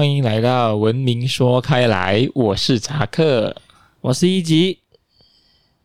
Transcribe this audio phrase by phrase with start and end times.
[0.00, 3.54] 欢迎来到文明说开来，我是查克，
[4.00, 4.78] 我是一吉。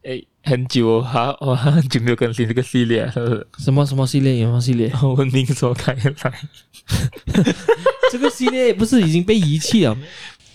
[0.04, 3.12] 哎，很久好，我很久没有更新这个系列，
[3.58, 4.40] 什么什么系列？
[4.46, 4.90] 什么系列？
[5.18, 6.34] 文明说开来，
[8.09, 9.98] 这个系列不是已经被遗弃了？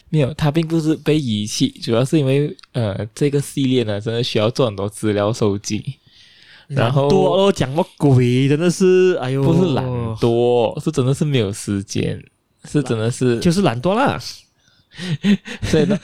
[0.08, 5.96] 没有，它并不是被遗弃，主要是因为呃，这个系列呢，真的需要做很多资料收集。
[6.66, 9.84] 然后多哦，讲个鬼，真的是，哎呦，不是懒
[10.16, 12.24] 惰，是真的是没有时间，
[12.64, 14.18] 是真的是就是懒惰啦。
[15.62, 15.98] 所以呢，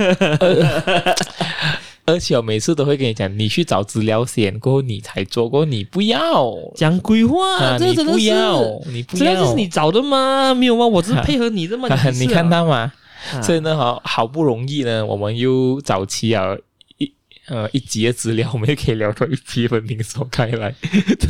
[2.06, 10.54] 而且我每次都会跟你讲，你去找资料先，过后你才做，过后你不要讲规划，啊、这个真的是你不要，你不要，这是你找的吗？
[10.54, 10.86] 没有吗？
[10.86, 12.92] 我只是配合你这么、 啊，你看到吗？
[13.32, 16.58] 啊、所以呢，好好不容易呢，我们又找齐了。
[17.48, 20.74] 呃，一集的资料，我们也可以聊到一集文明说开来。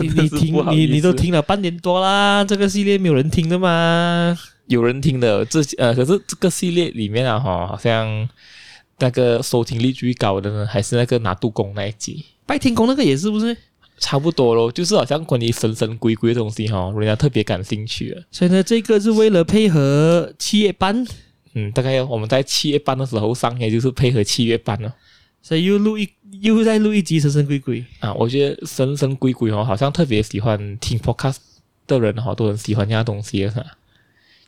[0.01, 4.35] 你你听，你你都听了半年多啦，这个系列没有人听的吗？
[4.67, 8.29] 有人听的，这呃，可是这个系列里面啊，哈，好像
[8.99, 12.25] 那个收听率最高的呢，还是那个拿杜公那一集。
[12.45, 13.57] 拜天公那个也是不是？
[13.99, 18.15] 差不多咯，就是好像关于神神鬼鬼的东西哈，人家特别感兴趣。
[18.31, 21.07] 所以呢，这个是为了配合七月半，
[21.55, 24.95] 嗯，大概我们在七月半的时候上，也就是配合七月半了。
[25.41, 26.07] 所以又录一
[26.43, 28.13] 又再录一集神神鬼鬼啊！
[28.15, 31.37] 我觉得神神鬼鬼哦，好像特别喜欢听 podcast
[31.87, 33.65] 的人哈，都很喜欢这样东西哈。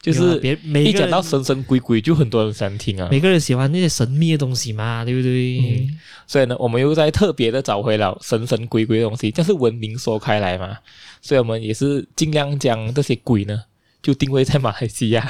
[0.00, 3.08] 就是别每一讲到神神鬼鬼，就很多人想听啊。
[3.10, 5.58] 每个人喜欢那些神秘的东西嘛，对不对？
[5.58, 10.77] 嗯、所以呢，我们又在特别的找回了神神鬼鬼的东西，就是文明说开来嘛。
[11.20, 13.62] 所以我们也是尽量将这些鬼呢，
[14.02, 15.28] 就定位在马来西亚。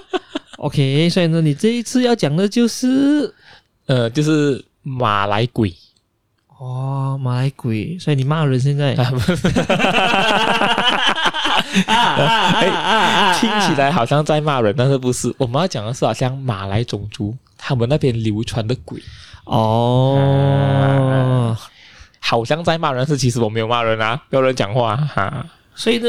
[0.58, 3.34] OK，所以呢，你这一次要讲的就是，
[3.86, 4.64] 呃，就是。
[4.88, 5.74] 马来鬼
[6.60, 8.94] 哦，马来鬼，所以你骂人现在，
[13.38, 15.34] 听起来好像在骂人，但是不是？
[15.38, 19.02] 我们要讲的是好像马来种族他们那边流传的鬼
[19.44, 20.18] 哦、
[21.52, 21.58] 啊，
[22.20, 25.46] 好像在骂人，是其实我没有骂人啊，没有人讲话哈、啊。
[25.74, 26.06] 所以呢，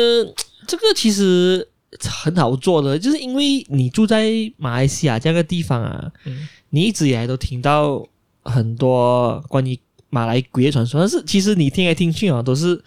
[0.67, 1.67] 这个其实
[2.03, 8.05] 很好做的，就是因为你住在马来西亚这个地方啊，嗯、你一直以来都听到。
[8.49, 9.77] 很多关于
[10.09, 12.81] 马来鬼的传说，但是其实你听来听去啊，都是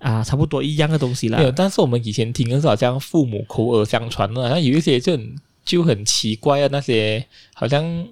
[0.00, 1.40] 啊差不多一样的东西啦。
[1.40, 7.24] 有，但是我们以前听的是好像父母口耳相传的，好像有一些就很就很奇怪啊，那些
[7.54, 8.06] 好像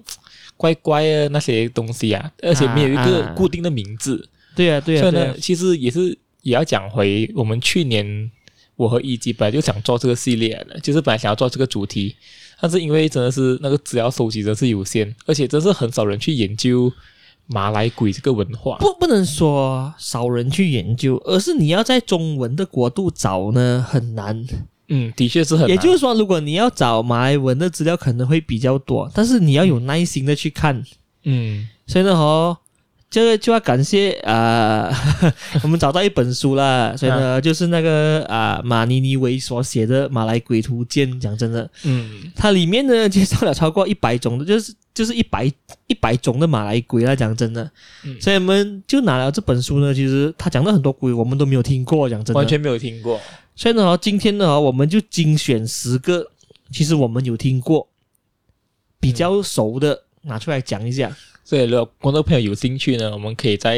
[0.55, 4.29] 怪怪的那些东西啊，而且没有一个固定的名字。
[4.55, 5.01] 对啊，对啊。
[5.01, 8.31] 所以呢，其实也是也要讲回我们去年
[8.75, 12.15] 我和一基本来就想做这个系列的，就是本来想要做这个主题。
[12.61, 16.91] 但是因为真的是那个资料收集的是有限，而且真是很少人去研究
[17.49, 18.77] 马来鬼这个文化。
[18.77, 24.45] 不，不能说少人去研究，而是你要在中文的国度找呢，很难。
[24.87, 25.69] 嗯，的确是很难。
[25.69, 30.81] 也就是说，如果你要找马来文的资料，可能会比较多，但是你要有耐心的去看。
[31.23, 32.57] 嗯，所以呢，哦。
[33.11, 34.87] 这个就要感谢啊、
[35.21, 35.33] 呃，
[35.63, 41.11] 我们找到一本书啦，所以呢，啊、就是那个啊马尼尼维所写的《马来鬼图鉴》。
[41.19, 45.49] 讲真的，嗯，它里面呢介绍了超过一百种的，就是就是一百
[45.87, 47.15] 一百种的马来鬼啦。
[47.15, 47.71] 讲真的，
[48.03, 53.17] 嗯，所以我们就拿了这本书呢，其实他讲的很多鬼我们都没有听过，讲真的，完全没有听过。
[53.55, 56.29] 所以呢，今天呢，我们就精选十个，
[56.69, 57.87] 其实我们有听过，
[58.99, 61.15] 比较熟的拿出来讲一下。
[61.45, 63.77] 所以，如果观众朋友有兴趣呢，我们可以再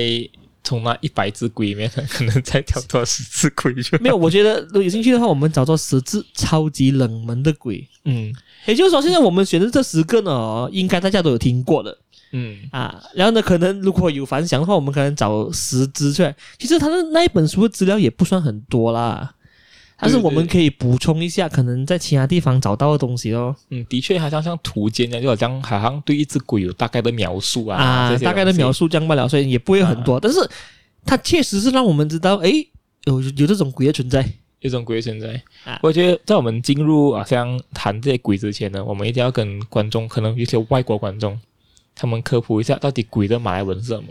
[0.63, 3.97] 从那一百只鬼里面，可能再挑出十只鬼去。
[3.97, 7.87] 没有，我觉得如果有兴趣的话，我们找到十只超级冷门的鬼。
[8.05, 8.33] 嗯，
[8.65, 11.97] 也就是说，现在我们选的这十个呢，应该大家都有听过的。
[12.33, 16.33] 嗯啊，然后呢，可能如果有反响的话，我们可能找十只出来。
[16.57, 19.33] 其实他的那一本书的资料也不算很多啦。
[20.01, 23.55] 但是我们可以补充一下，可能在其他地方找到的东西哦。
[23.69, 30.15] 嗯，的确，好像像图鉴一样，就好像好像对一只鬼有大概的描述啊，啊，大概的描述讲不了，所以也不会很多。
[30.15, 30.39] 啊、但是
[31.05, 32.67] 它确实是让我们知道，诶，
[33.05, 34.21] 有有这种鬼的存在，
[34.61, 35.39] 有这种鬼的存在。
[35.65, 41.39] 啊、我觉得在我们进入好像谈这些鬼之前呢，我们一定要跟观众，可能有些外国观众，
[41.93, 44.05] 他们科普一下到底鬼的马来文是什么。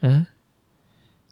[0.00, 0.26] 嗯。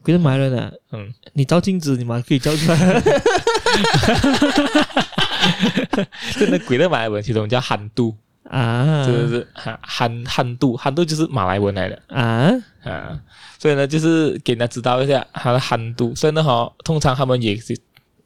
[0.04, 2.76] 鬼的马来文啊，嗯，你照镜子，你马上可以照出来。
[6.34, 8.16] 真的，鬼的马来文其实我们叫憨度
[8.48, 9.46] 啊，是不是？
[9.54, 12.50] 憨憨憨度，憨度就是马来文来的啊
[12.84, 13.18] 啊，
[13.58, 16.14] 所以呢，就是给人家知道一下他的憨度。
[16.14, 17.78] 所以呢，哈，通常他们也是，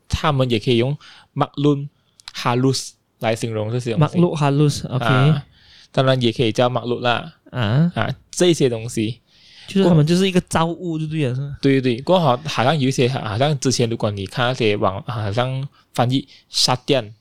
[0.09, 0.97] 他们也可以用
[1.35, 1.89] maklun
[2.35, 2.91] halus
[3.21, 4.19] 来形容这些东西。
[4.19, 5.45] maklun halus，OK，、okay 啊、
[5.93, 9.21] 当然也可以叫 maklun 啦，啊啊，这些东西。
[9.67, 11.57] 就是他们就是一个造物，就对了，是吗？
[11.61, 17.15] 对对对，过好好像有一些，好像之前如果你看那些网，好像翻译沙甸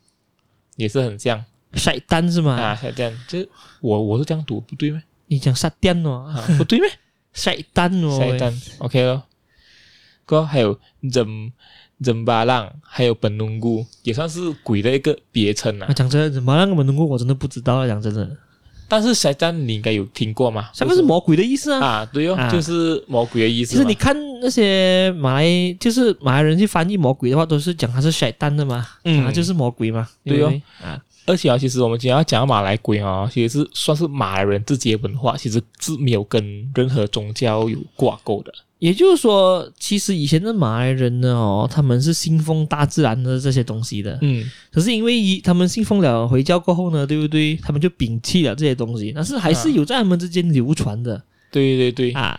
[0.75, 1.43] 也是很像
[1.73, 2.55] 晒单是吗？
[2.55, 3.39] 啊，晒单，就
[3.81, 5.01] 我我是这样读，不对吗？
[5.27, 6.85] 你讲晒单哦，不对吗？
[7.33, 9.23] 晒单哦，晒单，OK 咯。
[10.25, 11.51] 哥还有人
[11.97, 15.91] 人巴浪，还有本龙姑，也算是鬼的一个别称啊。
[15.93, 18.37] 讲真的，人巴浪跟本龙姑我真的不知道啊，讲真的。
[18.87, 20.69] 但是撒旦你应该有听过吗？
[20.73, 21.79] 什么是魔鬼的意思啊。
[21.85, 23.71] 啊，对哦，啊、就是魔鬼的意思。
[23.71, 25.45] 其实你看那些马来，
[25.79, 30.53] 就是马来人去翻译魔鬼的话，都是讲他是晒单的嘛，嗯，就是魔鬼嘛，对哦。
[30.83, 31.01] 啊。
[31.25, 38.53] 而且啊，其实我们今天要讲马来鬼啊，其实是算是马来人自己的文化，其实是没有跟任何宗教有挂钩的。
[38.77, 44.19] 也就是说，其实以前的马来人呢，哦，他们是信奉大自然的这些东西的。
[44.21, 44.49] 嗯。
[44.71, 47.55] 可是因为一他们信奉了回教过后呢，对不对？
[47.55, 51.23] 他们就摒弃了这些东西，但是还是有在他们之间流传的。
[51.49, 52.11] 对对对。
[52.11, 52.37] 啊。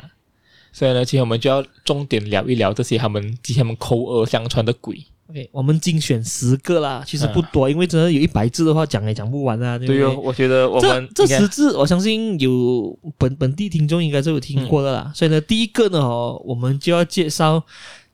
[0.73, 5.03] 所以呢，今天我们就要重点聊一聊这些他们及他们口耳相传的鬼。
[5.28, 9.76] OK，我们精选十个啦，其实不多，嗯、因为真的有一百字的话讲也讲不完啊。
[9.76, 10.02] 对不对？
[10.02, 15.05] 对哦，我觉得我们这这十字，我相信有本本地听众应该是有听过的啦。
[15.08, 17.61] 嗯、所以呢，第一个呢，哦，我们就要介绍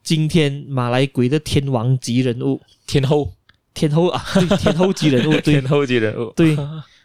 [0.03, 3.31] 今天马来鬼的天王级人物，天后，
[3.75, 6.57] 天后啊，对， 天后级人物，对， 天后级人物，对，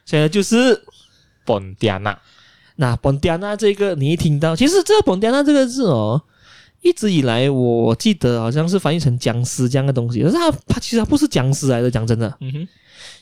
[0.05, 0.81] 现在就是
[1.45, 2.17] 本迪亚纳。
[2.77, 6.21] 那本迪亚纳这个，你一听到，其实这个本迪亚纳这个字哦。
[6.81, 12.33] 一直以来，我记得好像是翻译成僵尸这样的东西，可是它它其实它不是僵尸来的，讲真的。
[12.39, 12.67] 嗯哼。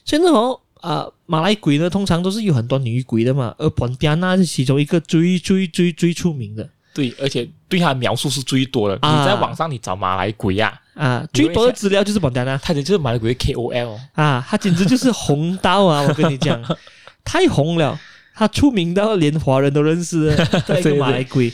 [0.04, 6.70] 所以那种啊，马来鬼呢，通常都是有很多女鬼的嘛，而本迪安娜是其中一个最最最最出名的。
[6.94, 8.98] 对，而且对它的描述是最多的。
[9.02, 16.06] 啊、你在网上你找马来鬼呀，啊，啊最多的资料就是本迪亚纳，他就是马来鬼的 KOL 啊，他简直就是红到啊！
[16.08, 16.62] 我跟你讲，
[17.26, 18.00] 太红了，
[18.34, 21.52] 他出名到连华人都认识的 一个马来鬼。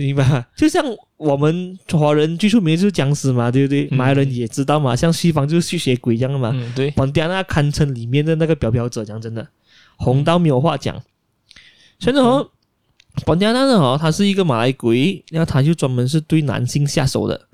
[0.00, 0.44] 明白吗？
[0.56, 0.84] 就像
[1.16, 3.88] 我们华人最出名的就是僵尸嘛，对不对？
[3.90, 6.50] 马来人也知道嘛，像西方就是吸血鬼一样的嘛。
[6.54, 6.90] 嗯，对。
[6.92, 9.46] 本迪亚纳堪称里面的那个表表者，讲真的，
[9.96, 11.02] 红到没有话讲。
[11.98, 12.46] 所以呢，
[13.26, 17.48] 本迪亚纳呢，哦，他是一个马来鬼，然后他就专门是对男性下手的。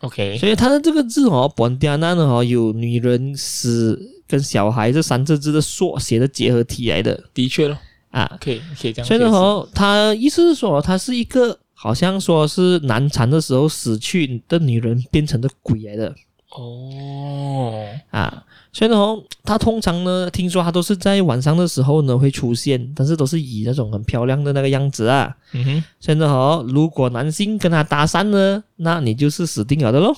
[0.00, 7.24] OK，所以他的这个字哦，本迪亚纳呢，哦，有女人、死跟小孩这三个字的缩写的结合体来的。
[7.34, 7.76] 的确咯。
[8.10, 9.06] 啊，可以可以这样。
[9.06, 16.14] 所以呢，他意思是说，他是一个好像说是难产的时候死去的女人变成的鬼来的。
[16.50, 18.96] 哦，啊，所以呢，
[19.44, 25.36] 他通常呢，听说他都是在晚上的时候呢会出现，但是都是以那种很漂亮的那个样子啊。
[25.52, 25.84] 嗯哼。
[26.00, 30.14] 所以呢，如果男性跟他搭讪呢，那你就是死定了的喽。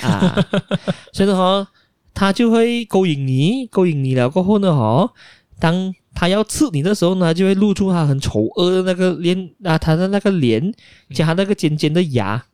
[0.00, 0.34] 啊，
[1.12, 1.68] 所以呢，
[2.14, 5.12] 他就会勾引你，勾引你了过后呢，哈，
[5.60, 5.94] 当。
[6.14, 10.72] 他要刺你的时候呢，就会露出他很丑恶的那个脸啊，他的那个脸
[11.10, 12.44] 加他那个尖尖的牙，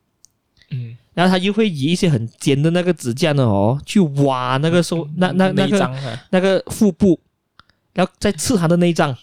[0.70, 7.20] 嗯，然后他又会以一些很尖的那个指甲呢，哦，去挖那个手，那那那个那个腹部，
[7.92, 9.16] 然后再刺他的内脏。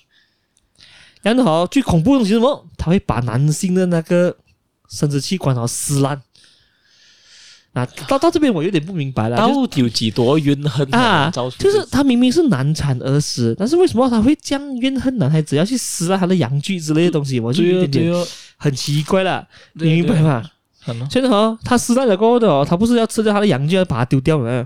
[1.23, 2.67] 然后好，最恐怖的东西是什么？
[2.77, 4.37] 他会把男性的那个
[4.87, 6.21] 生殖器官哦撕烂。
[7.77, 11.31] 啊，到到这边我有点不明白了，到底有几多怨恨啊？
[11.59, 17.39] 就是他明明是难产而死，但是为什么他会这样怨恨男孩子要去撕烂他的阳具之类的东西？
[17.39, 18.25] 我就有点点
[18.57, 20.49] 很奇怪了，你明白吗？
[21.11, 24.65] 现在哈，他撕烂了过后的哦，他不是要吃掉他的阳具，要把它丢掉了？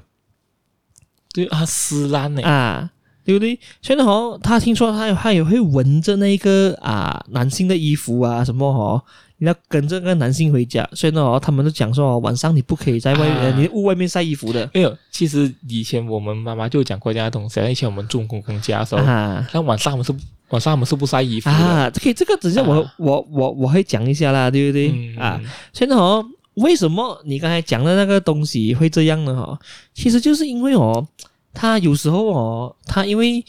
[1.33, 2.91] 对啊，撕烂了啊，
[3.25, 3.59] 对不对？
[3.81, 9.03] 现在哈，他听说他他也会闻着那个啊男性的衣服啊什么哈。
[9.43, 14.69] 你要跟这个男性回家，所以呢，哦，他们都讲说哦，晚上你不可以在外面，啊、你屋外面晒衣服的。
[14.71, 17.59] 没有，其实以前我们妈妈就讲过这样的东西。
[17.61, 20.13] 以前我们住公公家的时候，啊、像晚上我们是
[20.49, 21.55] 晚上我们是不晒衣服的。
[21.55, 24.91] 啊，可以，这个等下我、啊、我我我会讲一下啦，对不对？
[24.91, 25.41] 嗯、啊，
[25.73, 26.23] 现在哦，
[26.57, 29.35] 为什么你刚才讲的那个东西会这样呢？
[29.35, 29.57] 哈，
[29.95, 31.03] 其实就是因为哦，
[31.51, 33.43] 他有时候哦，他因为。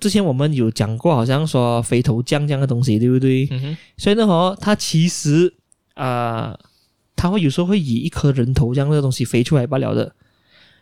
[0.00, 3.48] 之前我们有讲过，好像说飞头降这样的东西，对不对？
[3.50, 3.76] 嗯。
[3.96, 5.52] 所以呢，哦，它其实
[5.94, 6.60] 啊、呃，
[7.14, 10.12] 它会有时候会以一颗人头这样的东西飞出来罢了的。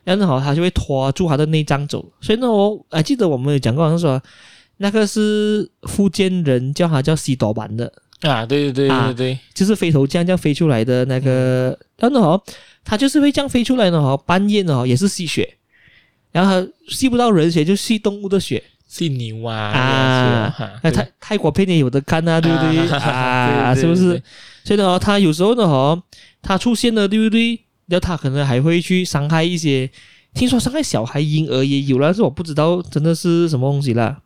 [0.03, 2.11] 然后呢，它就会拖住它的内脏走。
[2.19, 4.21] 所以呢，我还记得我们有讲过，好像说
[4.77, 11.69] 那个是福建人叫它叫西多板的啊，对对对对对，啊、就是飞头降这样飞出来的那个。
[11.69, 12.43] 嗯、然后呢，哦，
[12.83, 15.57] 它就是会这样飞出来的哦，半夜呢也是吸血，
[16.31, 18.63] 然后它吸不到人血，就吸动物的血。
[18.97, 19.55] 是牛啊！
[19.55, 22.89] 啊，那泰泰国片也有的看啊，对不对？
[22.97, 24.21] 啊，是不是？
[24.63, 26.01] 所以呢，他有时候呢，哈，
[26.41, 27.59] 他出现了，对不对？
[27.87, 29.89] 然后他可能还会去伤害一些，
[30.33, 34.21] 听说伤害小孩、婴儿也有，但是我不知道真的是什么东西啦。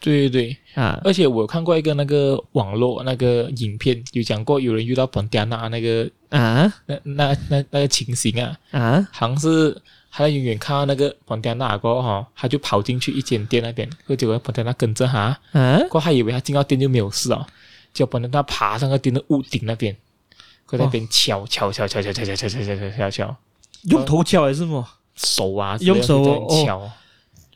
[0.00, 1.00] 对对对，啊！
[1.04, 9.80] 而且我看过一个那个网络那个影片，有讲过有人遇到本迪亚纳那个啊，那那那那个情形啊，啊，好像是。
[10.10, 13.88] 他在远远看到那个本迪娜过后哈，他就跑进去一间店那边，
[14.18, 17.46] 结果本迪娜跟着他，嗯，过后他以为他进到店就没有事哦，
[17.94, 19.96] 结果本迪娜爬上个店的屋顶那边，
[20.66, 23.36] 在那边敲敲敲敲敲敲敲敲敲敲敲敲，
[23.84, 24.86] 用头敲还是什么？
[25.16, 26.90] 手啊，用手敲。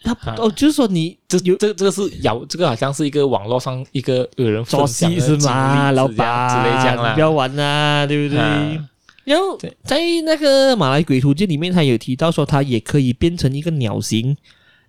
[0.02, 5.90] 他哦，就是说你这有这这个是谣，这个好像是一个网络上一个有人分享的是吗？
[5.92, 8.80] 老板之类这样啦，不要玩啊，对不对？
[9.24, 14.36] 然后在那个马来鬼图鉴里面，他有提到说，它也可以变成一个鸟形，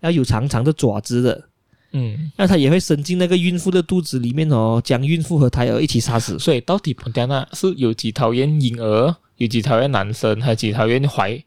[0.02, 1.50] 要有长长的爪子的。
[1.94, 6.38] 嗯，那它也会伸进那个孕妇的肚子里面哦，将孕妇和胎儿一起杀死。
[6.38, 11.42] 所以到底彭加纳是有几讨厌婴儿，有几讨厌男生，还有几讨厌怀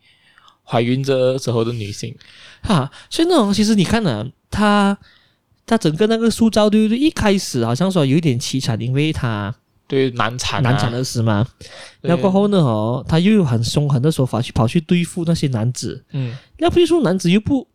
[0.64, 2.14] 怀孕这时候的女性？
[2.62, 4.99] 哈，所以那种其实你看呢、啊，他
[5.66, 6.97] 他整个那个塑造对不对？
[6.97, 9.54] 一开始好像说有一点凄惨，因为他。
[9.88, 11.45] 对难产、啊、难产的死嘛，
[12.02, 17.66] 然后过后呢，哦，他又有很凶狠的手法去跑去对付那些男子，嗯，那对付男子又不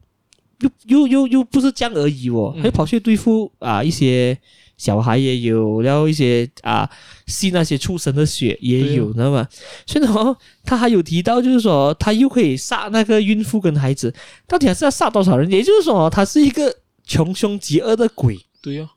[0.59, 4.37] 又又又又不是这样而已哦，还跑去对付啊一些
[4.77, 6.89] 小孩也有，然后一些啊
[7.25, 9.47] 吸那些畜生的血也有，知道吗？
[9.87, 14.13] 所以呢，他还有提到就是说，他又可以杀那个孕妇跟孩子，
[14.47, 15.49] 到底还是要杀多少人？
[15.51, 18.92] 也就是说，他是一个穷凶极恶的鬼，对呀、哦。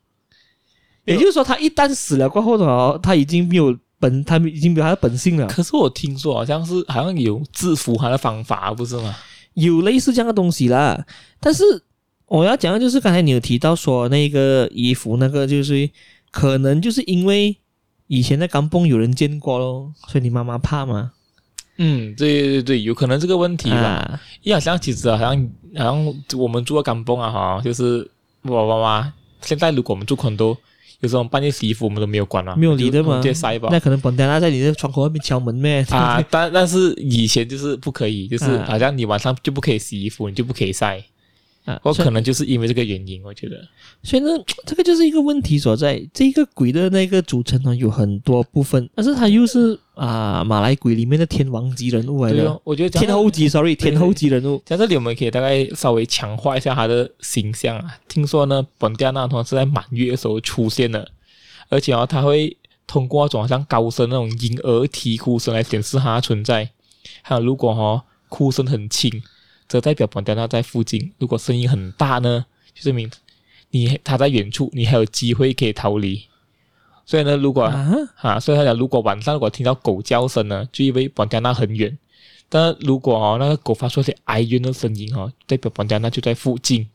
[1.06, 5.46] 也就是说，他一旦死了过后呢，他已经没有本，他已经没有他的本性了。
[5.46, 9.14] 可是我听说好像是好像有制服他的方法，不是吗？
[9.54, 11.06] 有类似这样的东西啦。
[11.40, 11.62] 但是
[12.26, 15.88] 我要讲的就是刚才你有提到说那个衣服，那个就是
[16.30, 17.56] 可能就是因为
[18.08, 21.12] 以前在钢蹦有人见过咯，所以你妈妈怕吗？
[21.78, 23.76] 嗯，对对对，有可能这个问题吧。
[23.76, 28.10] 啊、因为好像其实好像好像我们住在甘榜啊，哈，就是
[28.42, 30.56] 我妈妈现在如果我们住很多。
[31.00, 33.20] 有时候半夜洗衣服，我们都没有关啊，没有理的嘛。
[33.70, 35.84] 那可能本来他在你的窗口外面敲门咩？
[35.90, 41.02] 啊，但但是以前就是不可以，就是好像你晚上就不可以洗衣服，你就不可以晒。
[41.66, 43.56] 啊，我可能就是因为这个原因，我觉得。
[44.04, 44.30] 所以呢，
[44.64, 46.00] 这个就是一个问题所在。
[46.14, 52.36] 这个鬼的那个组成呢，有很多部分，但是它又是啊马来鬼里面的天王级人物来的。
[52.36, 54.62] 对哦，我觉得天后级，sorry，天后级人物。
[54.64, 57.98] 在这里，我们可以大概稍微强化一下他的形象啊。
[58.06, 61.10] 听说呢，本迪娜同是在满月的时候出现的，
[61.68, 62.56] 而且啊，他会
[62.86, 66.70] 通过那种好像高声那种婴儿啼哭声来显示他的存在。
[67.22, 69.10] 还有，如果哈、哦、哭声很轻。
[69.68, 73.10] 这代表本迪娜在附近，如果声音很大呢，就证明
[73.70, 76.26] 你他在远处，你还有机会可以逃离。
[77.04, 81.96] 所以呢，如果啊，啊，所以他讲，如果晚上如果听到狗叫声呢，就以为本迪娜很远。
[82.48, 86.88] 但如果哦，那个狗发出些哀怨的声音哦，代表本迪娜就在附近，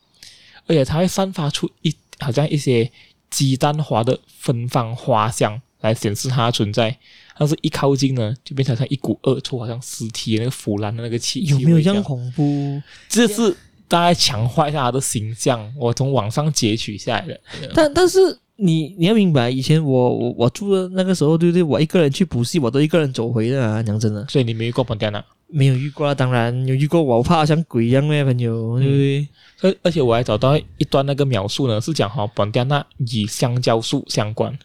[0.66, 2.90] 而且它会散发出一好像一些
[3.30, 6.98] 鸡蛋花的芬芳花香来显示它的存在。
[7.42, 11.48] 但是一靠近呢，就变成像一股恶臭，好像尸体那个腐烂的那个气息。
[11.48, 12.80] 有没有这样恐怖？
[13.10, 13.52] 这是
[13.88, 17.42] 大概强化一下他的形象，我从网上截取下来的。
[17.74, 18.20] 但但是
[18.58, 21.64] 你你要明白，以前我我我住的那个时候，对不对？
[21.64, 24.24] 我一个人去补习，我都一个人走回的啊，讲真的。
[24.28, 25.26] 所以你没遇过本迪娜？
[25.48, 27.02] 没有遇过啊，当然有遇过。
[27.02, 29.28] 我怕像鬼一样的朋友，对不对？
[29.62, 34.56] 而、嗯、而且我还找到一段那个描述呢，是讲哈本迪娜与香蕉树相关，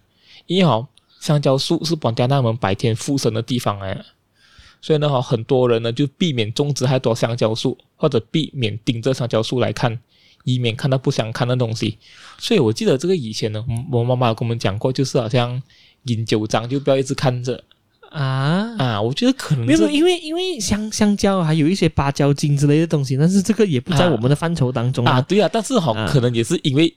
[0.45, 0.87] 因为哈。
[1.26, 4.00] 香蕉树是本迪娜们白天附身的地方哎，
[4.80, 9.99] 所以呢，哈，很多人呢就避免种植太多香蕉树，或者避免盯着香蕉树来看，
[10.45, 11.99] 以免看到不想看的东西。
[12.38, 15.61] 所以我记得这个以前呢，我妈妈有跟我们讲过，就是好像
[16.04, 17.64] 饮酒章就不要一直看着
[18.11, 19.02] 啊啊！
[19.02, 25.14] 我觉得可能没有，因为因为香香蕉还有一些芭蕉精之类的东西，但是这个也不在我们的范畴当中啊。
[25.14, 26.95] 啊对啊，但是好，啊、可能也是因为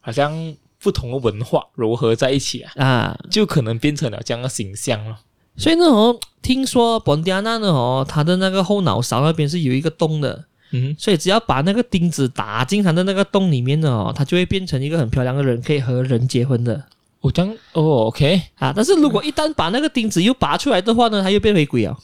[0.00, 0.32] 好像。
[0.80, 5.20] 不同的文化融合在一起啊，啊，就可能变成了这样的形象了。
[5.56, 16.84] 所以呢，哦，听说本迪娜呢，哦，他的那个后脑勺那边是有一个洞的，嗯，所以只要把那个钉子打进他的那个洞里面呢，哦，他就会变成一个很漂亮的人，可以和人结婚的。
[17.20, 21.98] 我讲哦，OK 啊，但是如果一旦把那个钉子又拔出来的话呢，他又变回鬼啊。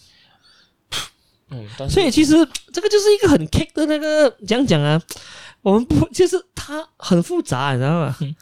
[1.51, 2.35] 嗯，所以其实
[2.73, 5.01] 这个就是一个很 kick 的那个，这样讲啊，
[5.63, 8.17] 我们不就是它很复杂，你知道吗？
[8.21, 8.35] 嗯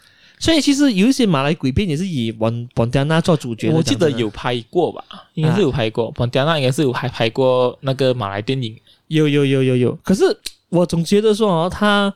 [0.42, 5.04] 所以其实有一些马来鬼片也是以王王迪娜做主角，我记得有拍过吧？
[5.34, 9.98] 应该是有拍过，王迪娜应该是有还拍过那个马来电影，有有有有有。
[10.02, 10.24] 可是
[10.68, 12.12] 我总觉得说哦，他。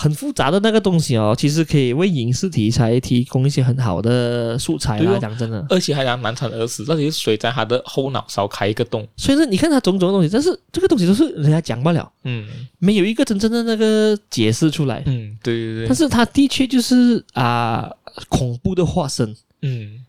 [0.00, 5.18] 很复杂的那个东西哦，其实可以为影视题材提供一些很好的素材啦。
[5.18, 9.04] 讲、哦、真的，而且还让难产而死，到底是谁在他的后脑勺开一个洞？
[9.16, 12.46] 所以说，你看他种种的东西，但是这个东西都是人家讲不了，嗯，
[12.78, 15.02] 没有一个真正的那个解释出来。
[15.06, 15.86] 嗯，对对对。
[15.88, 19.34] 但是他的确就是啊、呃，恐怖的化身。
[19.62, 20.04] 嗯，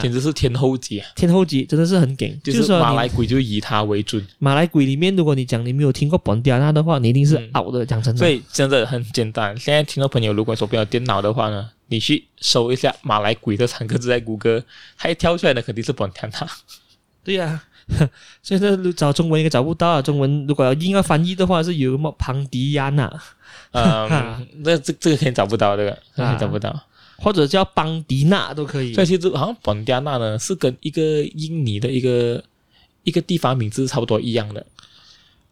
[0.00, 1.06] 简直是天后级啊！
[1.14, 4.26] 天后级真的是很顶，就是马来鬼就以他为准。
[4.38, 7.84] 马来鬼里面，如果你讲你没有听过本迪亚纳的话，你一定是 out 的。
[7.84, 9.54] 讲、嗯、真的，所以真的很简单。
[9.58, 14.64] 现在听到朋友如果手边有电脑的话呢，你去搜一下“马来鬼”这三个字在谷歌，
[14.96, 16.50] 它一跳出来的肯定是本迪亚纳。
[17.22, 17.62] 对呀、
[18.00, 18.08] 啊，
[18.42, 20.00] 现在找中文应该找不到啊。
[20.00, 23.12] 中文如果要硬要翻译的话，是有什么庞迪亚纳？
[23.72, 26.74] 嗯，那 这这个肯定找不到，这个肯定找不到。
[27.22, 28.92] 啊或者叫邦迪纳都可以。
[28.92, 32.42] 所以其实好像邦迪纳呢，是跟一个印尼的一个
[33.04, 34.64] 一个地方名字差不多一样的。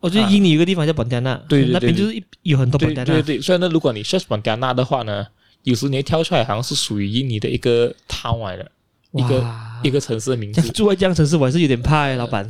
[0.00, 3.04] 我觉得印尼有个地方叫邦迪纳，对，那边就是有很多邦迪纳。
[3.04, 5.26] 对对，所以呢，如果你 search 邦迪纳的话呢，
[5.64, 8.70] 有时你会跳出来好像是属于印尼的一个 town 来的，
[9.12, 10.62] 一个一个城市的名字。
[10.70, 12.48] 住在这样城市，我还是有点怕，老板。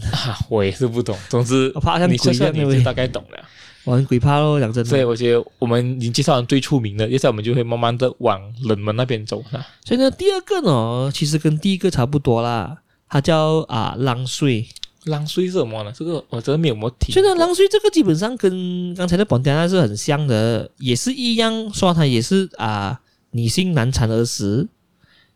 [0.48, 3.44] 我也是不懂，总之我怕像你说说，你就大概懂了。
[3.84, 4.90] 我很鬼怕咯，讲真的。
[4.90, 9.66] 所以我觉得我们已经介绍完最出名的，接下来我们就会慢慢的往冷门那边走了。
[9.84, 14.68] 所以呢，第二个呢，其实跟第一个差不多啦，它叫啊浪水。
[15.04, 15.90] 浪水是什么呢？
[15.96, 17.10] 这个我真的没有没有听。
[17.10, 24.68] 所以呢，浪水这个基本上跟刚才的本迪亚纳是很像的，也是一样，说它也是啊女性难产而死，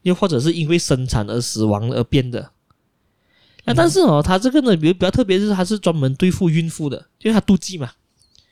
[0.02, 2.50] 又或者是因为生产而死亡而变的。
[3.64, 7.90] 那、嗯、但是哦，它这个呢，比比较特别是它是专门对付孕妇的，因为它妒忌嘛。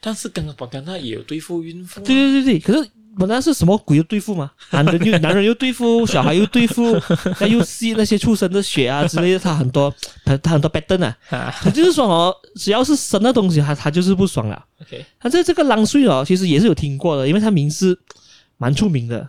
[0.05, 4.51] 但是刚刚本迪亚纳也有对付孕妇，对对对对，可是本来是什么鬼又对付嘛？
[4.73, 6.99] 男人又男人又对付，小孩又对付，
[7.39, 9.95] 他又吸那些畜生的血啊之类的，他很多
[10.25, 11.17] 他他很多 pattern 啊，
[11.63, 14.65] 他就是说哦，只要是生的东西，他他就是不爽了。
[14.81, 17.97] OK，他在这个浪水哦，其实也是有听过的，因为他名字
[18.59, 19.29] 蛮出名的。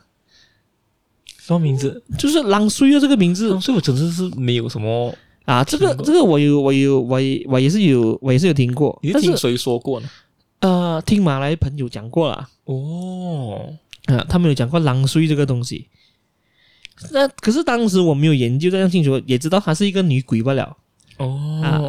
[1.46, 2.01] 什么名字？
[2.18, 5.13] 就是浪水的这个名字，浪水我真的是没有什么
[5.44, 10.10] 啊，这个这个我有我有我也我也是有我也是有听过，你是听谁说过呢？
[10.63, 13.74] 呃，听马来朋友讲过了哦，
[14.05, 15.89] 啊，他们有讲过浪水这个东西。
[17.12, 20.78] 那可是当时我没有研究这样清楚，也知道她是一个女鬼罢了。
[21.17, 21.84] 哦，啊，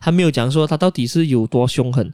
[0.00, 2.08] 他没有讲说她到底是有多凶狠。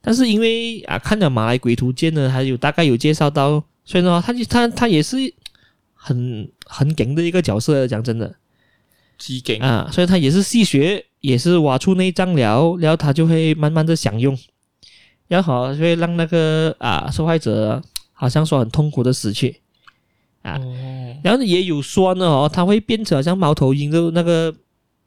[0.00, 5.32] 但是因为啊，看了马来鬼图鉴呢，还有大概有介绍到，所以呢，他就他他也是
[5.94, 7.86] 很很劲的一个角色。
[7.86, 8.34] 讲真的，
[9.18, 14.36] 机警啊，所以他也是吸血，也是挖出内脏了，然后他就会慢慢的享用。
[15.30, 17.80] 然后会让那个啊受害者
[18.12, 19.60] 好像说很痛苦的死去
[20.42, 24.52] 啊，哦、然后也有说呢哦，他会变成好像猫头鹰的那个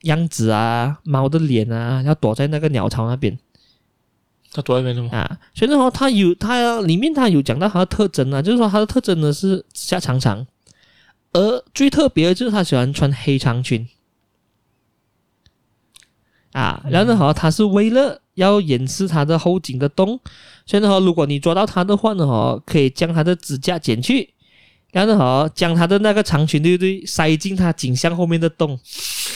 [0.03, 3.37] 样子啊，猫的脸啊，要躲在那个鸟巢那边。
[4.53, 5.17] 他躲在那边吗？
[5.17, 10.47] 啊，所以呢，他有他里面他有讲到他的特征啊，就是说他的特征呢是指甲长长，
[11.33, 13.85] 而最特别的就是他喜欢穿黑长裙。
[16.53, 20.19] 啊，然后呢，哈，他是为了要掩饰他的后颈的洞，
[20.65, 24.29] 所以呢，如果你抓到他的话呢，哈，可以将他的指甲剪去，
[24.91, 28.79] 然后呢，哈，将他的那个长裙，对不对，塞进他颈项后面的洞，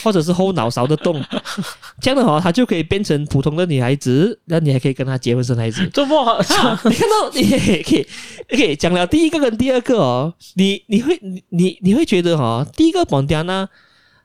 [0.02, 1.22] 或者是后脑勺的洞，
[2.00, 5.88] 这样的话，他就可以变成普通的女孩子，那你还可以跟他结婚生孩子。
[5.92, 6.40] 这么好，
[6.88, 7.48] 你看到你
[7.82, 8.06] 可以
[8.52, 13.68] ，OK，讲了第一个跟第二个哦，你你会你你你会觉得哈，第一个绑架呢，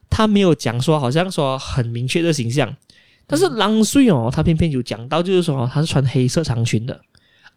[0.09, 2.75] 他没有讲说，好像说很明确的形象。
[3.25, 6.99] 但是郎睡哦，他偏偏有讲到，就是说他是穿黑色长裙的，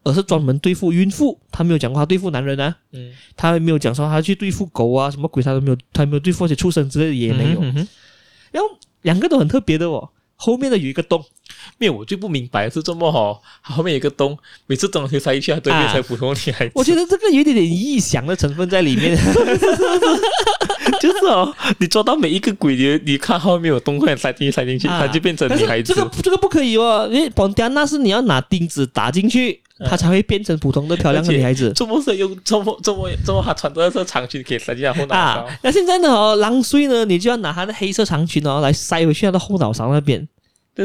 [0.05, 1.39] 而是专门对付孕妇。
[1.51, 7.61] 他没有讲过他对付男人啊，嗯，他没有讲说他去对付狗啊，什么鬼他都没有，他没有对付那些畜生之类的也没有。
[7.61, 7.89] 嗯、哼哼
[8.53, 8.69] 然后
[9.03, 11.25] 两个都很特别的哦，后面的有一个洞，
[11.79, 16.73] 没有我最不明白是这么好，后面有一个洞，每次东西塞一下，对面才普通女孩子。
[16.75, 19.17] 我觉得这个有点点臆想的成分在里面。
[21.01, 25.93] 就是哦，你抓到每一个鬼，你你看后面有洞，快塞进去，塞进去，它就变成女孩子。
[25.93, 31.73] 这个这个不可以哦，因为绑架那是你要拿钉子打进去，它才会变成普通的漂亮的女孩子。
[31.75, 35.21] 这么是用这么这么这么她穿着这长裙可以塞进后脑勺。
[35.21, 40.27] 啊，那现在呢哦，狼水呢，你就要拿她的黑色长裙哦来塞回去她的后脑勺那边，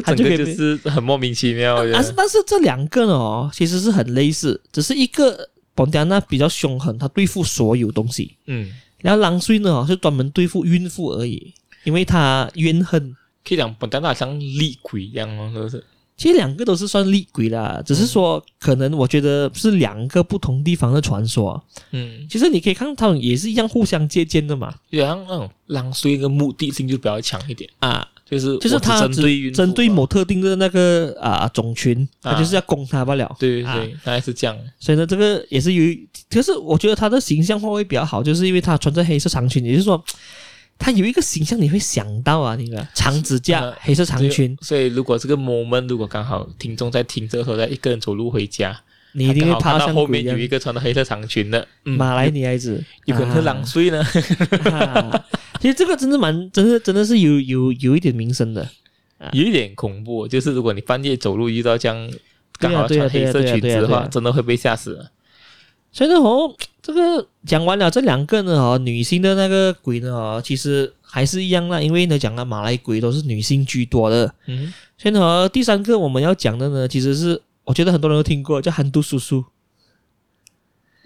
[0.03, 1.85] 它就可以就是很莫名其妙。
[1.91, 8.35] 但是但是这两个呢哦，其实是很类似，只是一个绑架那比较凶狠，他对付所有东西。
[8.47, 8.71] 嗯。
[8.99, 11.53] 然后狼水呢，是专门对付孕妇而已，
[11.85, 13.15] 因为他怨恨。
[13.43, 15.83] 可以讲本来那像厉鬼一样哦，是不是？
[16.21, 21.59] 其实两个都是算厉鬼啦，只是说可能我觉得是两个不同地方的传说。
[21.89, 24.71] 嗯，其实你可以看他们也是一样互相借鉴的嘛。
[24.91, 33.35] 然后那种浪水的目的性就比较强一点啊，就是就是他针对针对某特定的那个啊种群，他就是要攻他不了。
[33.39, 34.55] 对对对，大概是这样。
[34.79, 35.97] 所以呢，这个也是有，
[36.29, 39.99] 可是我觉得他的形象化会比较好，就是因为他穿着黑色长裙，也就是说。
[40.81, 44.57] 他有一个形象，你会想到啊，那个长指甲、呃、黑色长裙。
[44.61, 48.81] 所以，如果这个 moment 如果刚好听众在听这个时候，在一个人走路回家，
[49.13, 54.03] 你一定会趴上后面有一个穿的黑色长裙的、嗯、马来女孩子，有可能是狼睡呢。
[55.59, 58.67] 其实这个真的蛮，真的真的是有有有一点名声的，
[59.33, 60.27] 有一点恐怖。
[60.27, 62.11] 就是如果你半夜走路遇到这样
[62.57, 65.07] 刚好穿黑色裙子的话，真的会被吓死。
[65.91, 74.33] 所以呢，哦，这个讲完了这两个呢，哦，女性的那个鬼呢，哦，其实还是一样啦，因为呢，讲了马来鬼都是女性居多的。
[74.47, 79.43] 嗯，所以呢，第三个我们要讲的呢，其实是我觉得很多人都听过，叫憨嘟叔叔。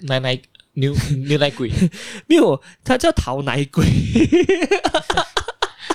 [0.01, 0.37] 奶奶
[0.73, 0.93] 牛
[1.25, 1.71] 牛奶鬼
[2.27, 3.85] 没有，他叫讨奶鬼，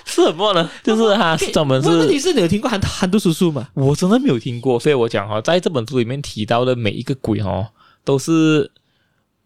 [0.07, 0.69] 是 什么呢？
[0.83, 1.89] 就是他 专门是。
[1.91, 3.69] 问题是，你有听过憨憨嘟叔叔吗？
[3.75, 7.71] 我真的没有听过，所以我讲哈，在这本书里面提到的每一个鬼哈，
[8.05, 8.71] 都是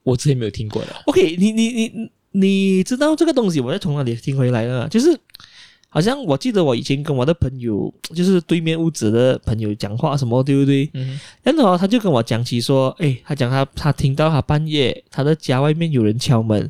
[0.04, 0.94] 我之前没有听过的。
[1.06, 4.88] OK，你你你你知道这个东西，我在从哪里听回来的？
[4.88, 5.18] 就是。
[5.88, 10.90] 好像我记得我以前跟我的朋友，就是对面屋子的朋友讲话什么，对不对？
[10.92, 11.20] 嗯。
[11.44, 16.68] 然后他就跟我讲起说，诶，他讲他他听到他半夜他的家外面有人敲门，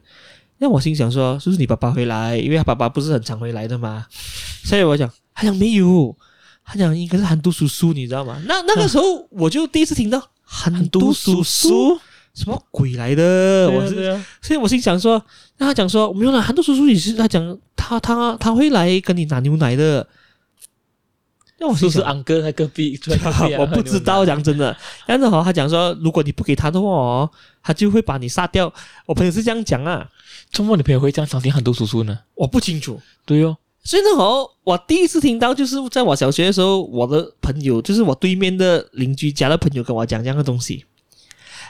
[0.59, 2.37] 那我心想说，是不是你爸爸回来？
[2.37, 4.05] 因为他爸爸不是很常回来的嘛。
[4.63, 6.15] 所以我讲，他讲没有，
[6.63, 8.39] 他讲应该是韩都叔叔，你知道吗？
[8.47, 11.99] 那那个时候我就第一次听到韩都叔叔。
[12.35, 13.71] 什么鬼来的？
[13.71, 15.23] 我是，所以我心想说，
[15.59, 20.07] 那他讲说，没有啦，憨嘟叔叔也是他讲，他他他会来跟你拿牛奶的。
[21.61, 22.99] 那我是不是安哥在隔壁？
[23.57, 24.77] 我不知道，讲真的。
[25.07, 27.31] 但是哈，他讲说，如果你不给他的话哦，
[27.63, 28.71] 他就会把你杀掉。
[29.07, 30.09] 我朋友是这样讲啊。
[30.51, 32.19] 周末你朋友会这样相信憨嘟叔叔呢？
[32.35, 33.01] 我不清楚。
[33.25, 33.57] 对哦。
[33.85, 34.25] 所以呢，哈，
[34.65, 40.85] 我第一次听到就是在我小学的时候，我的朋友就是我对面的邻居家的朋友跟我讲这样的东西。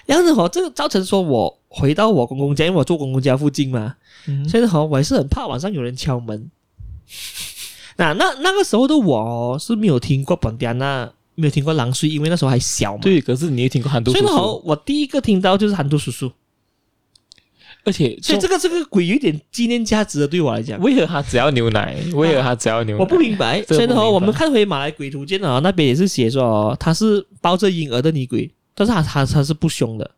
[0.06, 6.50] 然后呢，哈，这个造成说我回到我公公家，因为我住公公家附近嘛，嗯、所以呢，哈，我还是很怕晚上有人敲门。
[7.96, 13.02] 那那那个时候的我是没有听过本地那没有听过狼叔，因为那时候还小嘛。
[13.02, 14.26] 对，可是你也听过憨嘟叔叔。
[14.26, 16.32] 所以呢，我第一个听到就是憨嘟叔叔，
[17.84, 20.78] 而且所以这个这个鬼有点纪念价值的，对我来讲。
[20.80, 21.96] 为何他只要牛奶？
[22.14, 23.00] 为何他只要牛奶？
[23.00, 23.62] 我不明白。
[23.68, 28.50] 所以呢，我们看回马来鬼图鉴啊，那边也是写说，他是抱着婴儿的女鬼。
[28.76, 30.10] 但是他他他是不凶的，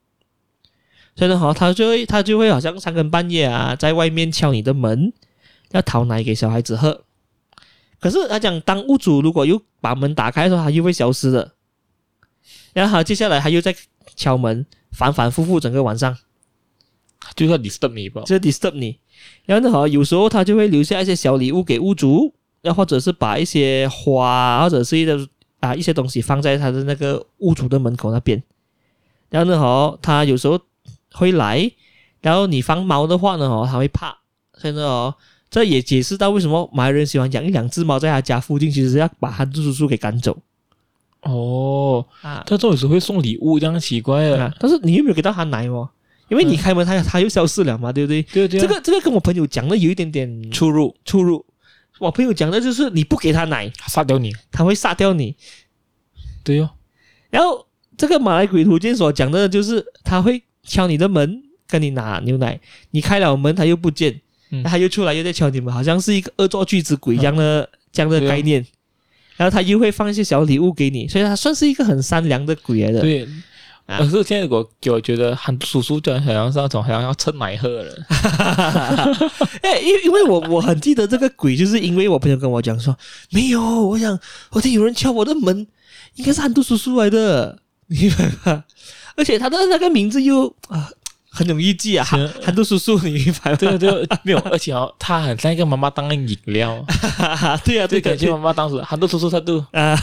[1.14, 5.12] 所以呢，好，他就会他就会好像三更半夜啊，在外面敲你的门，
[5.72, 7.02] 要讨奶给小孩子喝。
[8.00, 11.52] 可是他讲，当屋主如果又把门打开的时候，他又会消失的。
[12.72, 13.76] 然后接下来他又在
[14.14, 16.16] 敲门，反反复复整个晚上，
[17.34, 18.98] 就要 disturb 你吧，就 disturb 你。
[19.44, 25.28] 然后呢，好，有时候他就会留下一些小礼物给屋主，又或者是把一些花，或者是一个。
[25.66, 28.42] 啊，一些东西放在他的那个屋主的门口那边，
[29.30, 30.58] 然后呢，哦，他有时候
[31.12, 31.70] 会来，
[32.20, 34.16] 然后你放猫的话呢，哦，他会怕，
[34.54, 35.14] 所以呢，哦，
[35.50, 40.36] 这也解释到为什么马来人喜欢养一两只猫在他家附近，其实是要把他的叔叔给赶走。
[41.22, 45.88] 哦，啊，他这有时候会送礼物，这样奇怪啊，但是你有没有给到他奶哦？
[46.28, 48.22] 因为你开门他，他、嗯、他又消失了嘛，对不对？
[48.22, 48.62] 对对、啊。
[48.62, 51.44] 这个这个跟我朋友讲的有一点点出入，出入。
[51.98, 55.34] 我朋友讲的就是你不给他奶，杀掉你，他会杀掉你。
[56.44, 56.70] 对哦，
[57.30, 68.62] 然后这个马来鬼图鉴所讲的就是他会敲你的门，跟你拿牛奶，你开了门他又不见，嗯、他又出来又在敲你们，好像是一个恶作剧之鬼一样的、嗯、这样的概念。
[68.62, 68.66] 哦、
[69.38, 73.00] 然后他又会放一些小礼物给你，所以他算是一个很善良的鬼来的。
[73.00, 73.28] 对。
[73.86, 78.06] 可是现在我我觉得憨叔叔就好像是那种好像要蹭奶喝的人，
[79.62, 82.96] 哎，因因为我我很记得这个鬼，就是因为我朋友跟我讲说，
[83.30, 84.18] 没有，我想
[84.50, 85.66] 我听有人敲我的门，
[86.16, 88.64] 应该是憨嘟叔叔来的，明白吗？
[89.16, 90.90] 而且他的那个名字又啊。
[91.36, 93.56] 很容易记啊，憨憨嘟叔叔，你明白吗？
[93.58, 93.90] 对对，
[94.22, 96.82] 没有，而且哦，他很像一个妈妈当的饮料，
[97.62, 99.62] 对啊，对，感觉妈妈当时憨嘟叔叔他都。
[99.72, 99.94] 啊，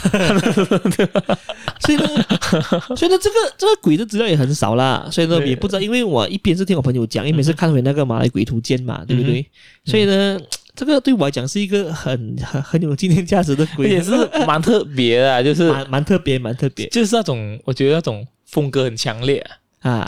[1.80, 2.06] 所以呢，
[2.96, 9.44] 所以呢，这个这个鬼的资料也很少啦，所以呢，也不知道，因为我一边是听我朋友讲，一边是看回那个马来鬼图鉴嘛，对不对？
[9.84, 10.38] 所以呢，
[10.76, 14.12] 这个对我来讲是一个很很很有纪念价值的鬼，也是
[14.46, 19.38] 蛮特别的，就是蛮蛮特别，蛮特别，就是那种我觉得那种风格很强烈。
[19.38, 19.50] 啊，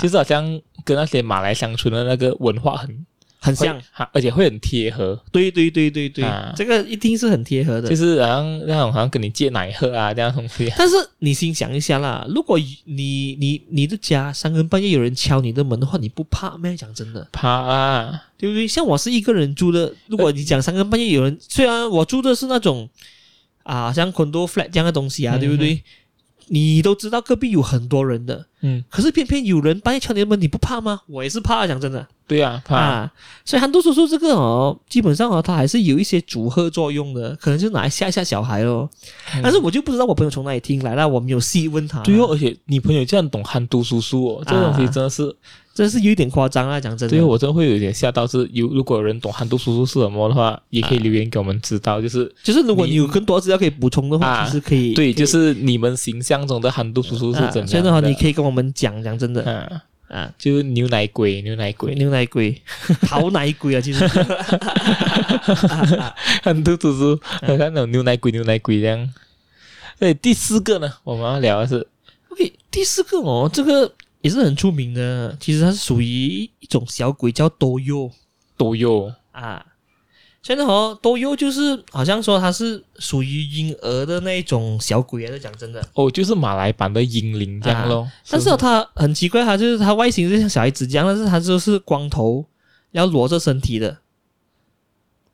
[0.01, 0.45] 就是好像
[0.85, 3.07] 跟那些马来乡村的那个文化很
[3.39, 3.81] 很像，
[4.13, 5.21] 而且会很贴合。
[5.31, 7.89] 对对对对对，啊、这个一定是很贴合的。
[7.89, 10.73] 就是好像那种好像跟你借奶喝啊这样东西。
[10.77, 16.75] 但是你心想一下啦，如果你你你的家三更半夜有人敲你的门的话，你不怕吗？
[16.77, 18.67] 讲真的，怕啊，对不对？
[18.67, 22.89] 像我是一个人住的，如果你讲三更半夜有人，虽然我住的是那种
[23.63, 25.81] 啊像 condo flat 这样的东西啊，嗯、对不对？
[26.49, 31.01] 你都知道隔壁有很多人的，嗯，可是偏偏有人半夜敲你的门，你不怕吗？
[31.09, 32.07] 我也是怕，讲真的。
[32.29, 33.13] 对啊，怕啊。
[33.45, 38.89] 所以韩都叔叔这个哦，基本上哦，他还是有一些阻吓作用的，可能就拿来吓一吓小孩哦。
[39.35, 42.01] 嗯、但是我就不知道我朋友从哪里听来，那我没有细问他。
[42.01, 45.35] 对哦，而且你朋友这样懂韩都叔叔哦，这个东西真的是。
[45.77, 46.81] 真是有点夸张啊！
[46.81, 48.27] 讲真的，对我真的会有点吓到。
[48.27, 52.01] 是有如果有人懂韩都叔叔是什么的话，也可以留言给我们知道。
[52.01, 54.95] 就是就是，如果你有更多资料可以补充的话，啊、其实可以。
[54.95, 57.67] 对，就是你们形象中的韩都叔叔是怎样的？
[57.67, 59.45] 所以的话，你可以跟我们讲讲真的。
[59.45, 62.59] 啊啊，就是牛奶鬼，牛奶鬼，牛奶鬼，
[63.07, 63.81] 讨奶鬼啊！
[63.83, 64.07] 其实
[66.43, 69.13] 韩都叔叔，看那种牛奶鬼，牛奶鬼这样。
[69.99, 71.87] 对，第四个呢，我们要聊的是
[72.31, 73.93] ，OK，第四个哦，这个。
[74.27, 78.11] 也是很出名的，其实它是属于一种小鬼，叫多优，
[78.57, 79.65] 多优啊。
[80.43, 85.39] 现在哦，多优就是好像说它是属于婴儿的那一种小鬼啊。
[85.39, 88.01] 讲真的，哦，就是马来版的婴灵这样咯。
[88.03, 92.45] 啊、但是它很奇怪，它就是它外形就像小孩子这样，但是它就是光头，
[92.91, 93.99] 要裸着身体的，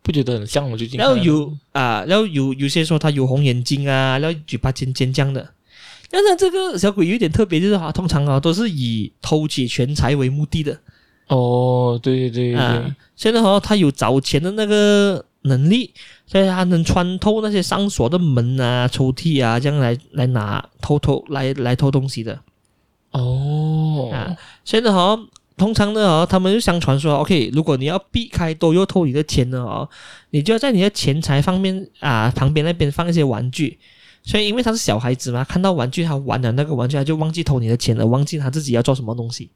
[0.03, 0.99] 不觉得很像我最近？
[0.99, 5.55] 然后有啊，然后有有些说它有红眼睛啊，然后嘴巴尖尖这样的。
[6.13, 10.79] 但是这个小鬼有点特别，就是哈，通常啊都是以偷窃钱财为目的的。
[11.29, 15.91] 哦，对对对，啊，现在哈他有找钱的那个能力，
[16.27, 22.39] 所以他能穿透那些上锁的门啊、抽屉啊，这样来来拿偷偷来来偷东西的。
[23.13, 25.19] 哦，啊，现在哈
[25.57, 29.89] 通常呢哈，他们就相传说，OK，如果你要避开多优偷你的钱呢哦，
[30.31, 33.79] 你就要在你的钱财方面啊旁边那边放一些玩具。
[34.23, 39.51] 所以，因为他是小孩子嘛，看到玩具他玩了那个玩具，他就忘记偷你的钱了，忘记他自己要做什么东西。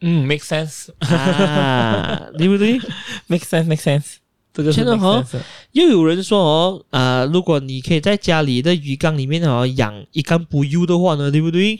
[0.00, 2.78] 嗯，make sense 啊，对不对？
[3.28, 4.14] make sense，make sense。
[4.52, 5.24] 这个现在哈，
[5.72, 11.78] 又有人说哦，啊、呃，如果你可以在家里的鱼缸里面哦养一缸不优的话呢，对不对？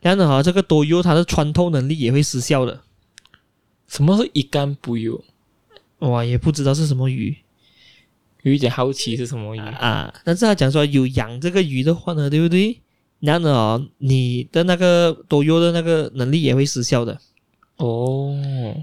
[0.00, 2.80] 然后哈，这个多优它的穿透能力也会失效的。
[3.86, 5.22] 什么是一缸不优？
[6.00, 7.36] 哇，也不知道是什么鱼。
[8.42, 10.12] 有一点好奇是什么鱼啊？
[10.24, 12.80] 但是他讲说有养这个鱼的话呢，对不对？
[13.20, 17.18] 然后呢，你的那个多优的那个能力也会失效的
[17.78, 18.36] 哦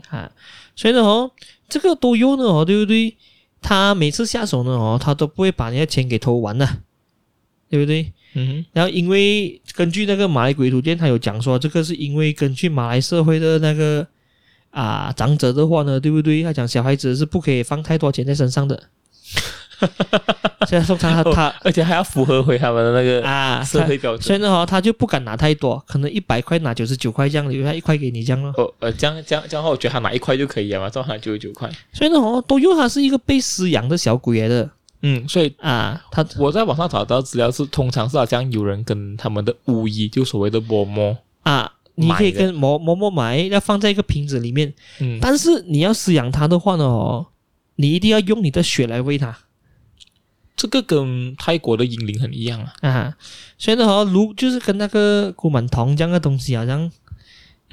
[0.10, 0.30] 啊。
[0.76, 1.32] 所以呢，哦，
[1.70, 3.16] 这个多优呢，哦，对不对？
[3.62, 6.68] 他每次下手呢，哦，他都不会把那些钱给偷完的，
[7.70, 8.12] 对不对？
[8.34, 8.66] 嗯哼。
[8.74, 14.06] 然后因为根据那个马来鬼图鉴，他有讲说，这个是因为根据马来社会的那个
[14.72, 16.44] 啊长者的话呢，对不对？
[16.44, 18.84] 他讲小孩子是不可以放太多钱在身上的。
[19.78, 20.66] 哈哈哈哈哈！
[20.68, 24.22] 现在送餐他他， 而且还要符合回他们的那个啊 社会标准。
[24.22, 28.54] 所以呢，哈，他就不敢拿太多，可能一百块拿九十九块这样，留下一块给你这样咯。
[28.58, 31.70] 哦，呃，这样这样这样的话，我觉得他拿一块就可以了嘛，正好九十九块。
[31.92, 34.70] 所以呢，哈，多优他是一个被饲养的小鬼来的。
[35.02, 44.74] 嗯，所以啊，他我在网上找到资料是，通常是好像有人跟他们的巫医，就所谓的嬷嬷啊，你可以跟嬷嬷嬷买，要放在一个瓶子里面。
[45.00, 47.26] 嗯，但是你要饲养它的话呢，哦，
[47.76, 49.38] 你一定要用你的血来喂它。
[50.56, 53.18] 这个跟泰国的婴灵很一样啊，啊，
[53.58, 56.90] 所以呢，哈，如就是跟那个古满童这样的东西，好像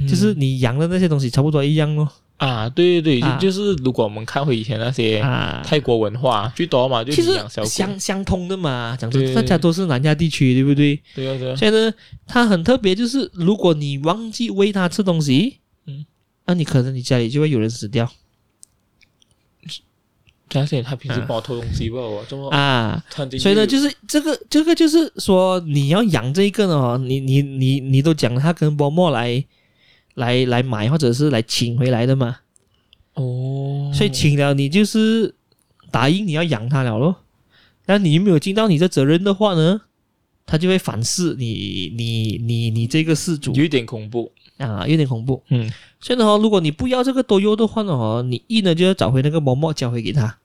[0.01, 2.09] 就是你养的那些东西差不多一样咯。
[2.39, 5.21] 啊，对对对，啊、就是如果我们看回以前那些
[5.65, 11.01] 泰国文化，啊、最多嘛就是养小鬼，相相通的嘛，讲说大家都是南亚地区，对不对？
[11.15, 11.55] 对啊对啊。
[11.55, 11.95] 所以呢，
[12.27, 16.05] 它很特别，就是如果你忘记喂它吃东西，嗯，
[16.47, 18.11] 那你可能你家里就会有人死掉。
[20.61, 23.03] 而且他平时帮我偷东西吧，我这么啊，
[23.41, 29.45] 所以呢，就是这个这个就是说你要养这一个呢，你你你你都讲他跟波莫来
[30.15, 32.39] 来来买或者是来请回来的嘛，
[33.15, 35.35] 哦，所以请了你就是
[35.91, 37.17] 答应你要养他了咯，
[37.87, 39.83] 那你没有尽到你的责任的话呢，
[40.47, 44.33] 他就会反噬你你你你这个事主，有点恐怖。
[44.59, 50.39] 啊，有点恐怖，嗯，所以呢，如果你不要这个多优的话呢，你一呢就要找回那个伯莫交回给他。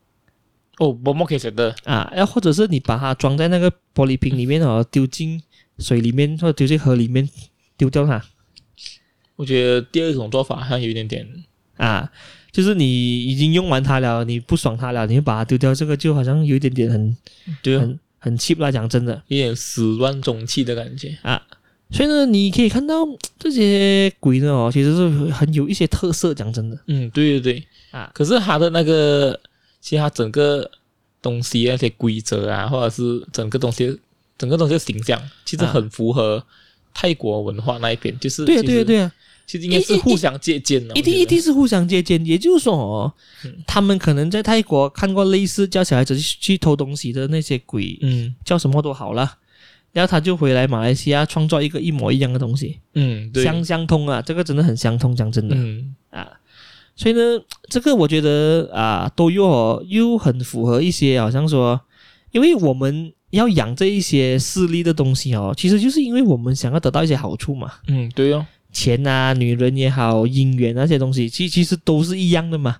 [0.78, 5.42] 哦，薄膜可以舍得啊，要或者是你把它装在那个玻璃瓶里面哦，丢进
[5.80, 7.28] 水里面或者丢进河里面
[7.76, 8.24] 丢掉它。
[9.36, 11.28] 我觉得第二种做法好像有一点点
[11.78, 12.12] 啊，
[12.52, 17.18] 就是你已经用完它了，你不爽它了，你就把它丢掉，这个就好像有一点点很
[17.64, 21.42] 对，很很 cheap 啦，讲真的，有点始乱终弃的感觉啊。
[21.90, 22.96] 所以呢，你可以看到
[23.40, 26.80] 这些鬼呢哦，其实是很有一些特色，讲真的。
[26.86, 29.40] 嗯，对对对啊，可是它的那个。
[29.88, 30.70] 其实它整个
[31.22, 33.98] 东西那些规则啊，或者是整个东西
[34.38, 36.44] 整个东西的形象，其实很符合
[36.94, 38.14] 泰国文化那一边。
[38.20, 39.10] 就是对啊对啊对啊，
[39.46, 40.94] 其实应该是互相借鉴的。
[40.94, 42.24] 一定一定是互相借鉴。
[42.26, 43.14] 也就是说哦，
[43.66, 49.38] 他们可能在泰国看过类似叫小孩子去偷东西的那些鬼，嗯，叫什么都好了，
[49.94, 52.82] 然后他就回来马来西亚创造一个一模一样的东西。
[52.94, 56.28] 嗯，对，相相通啊，这个真的很相通，讲真的，嗯啊。
[56.98, 57.22] 所以呢，
[57.70, 61.80] 这个我觉得啊，都又又很符合一些，好像说，
[62.32, 67.72] 因为我们要养这一些势力的东西哦，其实就是因为我们想要得到一些好处嘛。
[67.88, 68.46] 嗯，对哦。
[68.74, 72.78] 钱啊、女人也好、姻缘那些东西，其其实都是一样的嘛。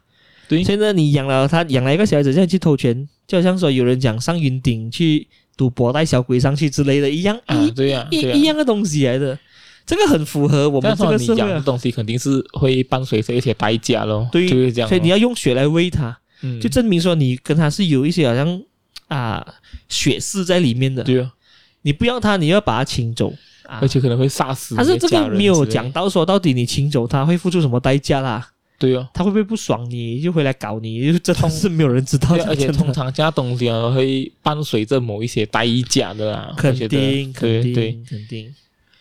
[0.48, 9.38] 对，现在你养了他，养了一个小孩子，现在去偷钱，就好像说有人讲上云顶去赌博带小鬼上去之类的一样，啊，对呀、啊，一一样的东西来的，
[9.88, 11.48] 这个很符合我们这个社会、啊。
[11.48, 14.88] 养的东西肯定是会伴随着一些代价咯，对，就是这样。
[14.90, 18.62] 所以你要用血来喂它，嗯，就证明说你跟它是有一些好像
[19.08, 19.56] 啊
[19.88, 21.04] 血丝在里面的。
[21.04, 21.32] 对啊，
[21.84, 24.76] 你不要它，你要把它请走，而且可能会杀死。
[24.76, 28.50] 但是这个没有讲到说到底你请走它会付出什么代价啦。
[28.80, 31.12] 对哦，他会不会不爽你，就回来搞你？
[31.12, 32.46] 就这通是没有人知道 的。
[32.46, 36.54] 而且通常这样东西啊，会伴随着某一些代价的啦。
[36.56, 38.54] 肯定，肯定，对，肯定。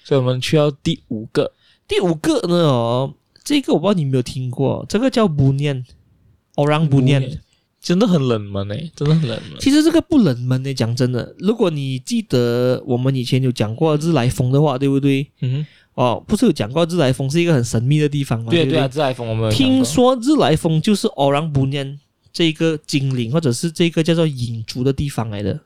[0.07, 1.51] 所以我们去到第五个，
[1.89, 2.55] 第五个呢？
[2.55, 7.41] 哦，这个我不知道你有没有听过，这个叫 Bunian，Orang Bunian，
[7.81, 9.59] 真的很冷门诶，真的很冷门。
[9.59, 15.27] 其实这个不冷门诶，讲真的，如果你记得我们以前有讲过日来风的话，对不对？
[15.41, 15.67] 嗯哼。
[15.95, 18.51] 哦，不是有讲过日来风是一个很神秘的地方吗？
[18.51, 21.99] 对对啊，日来风我们有听说日来风就是 Orang Bunian
[22.33, 25.59] 这个精灵或者是这个叫做影族的地方来的。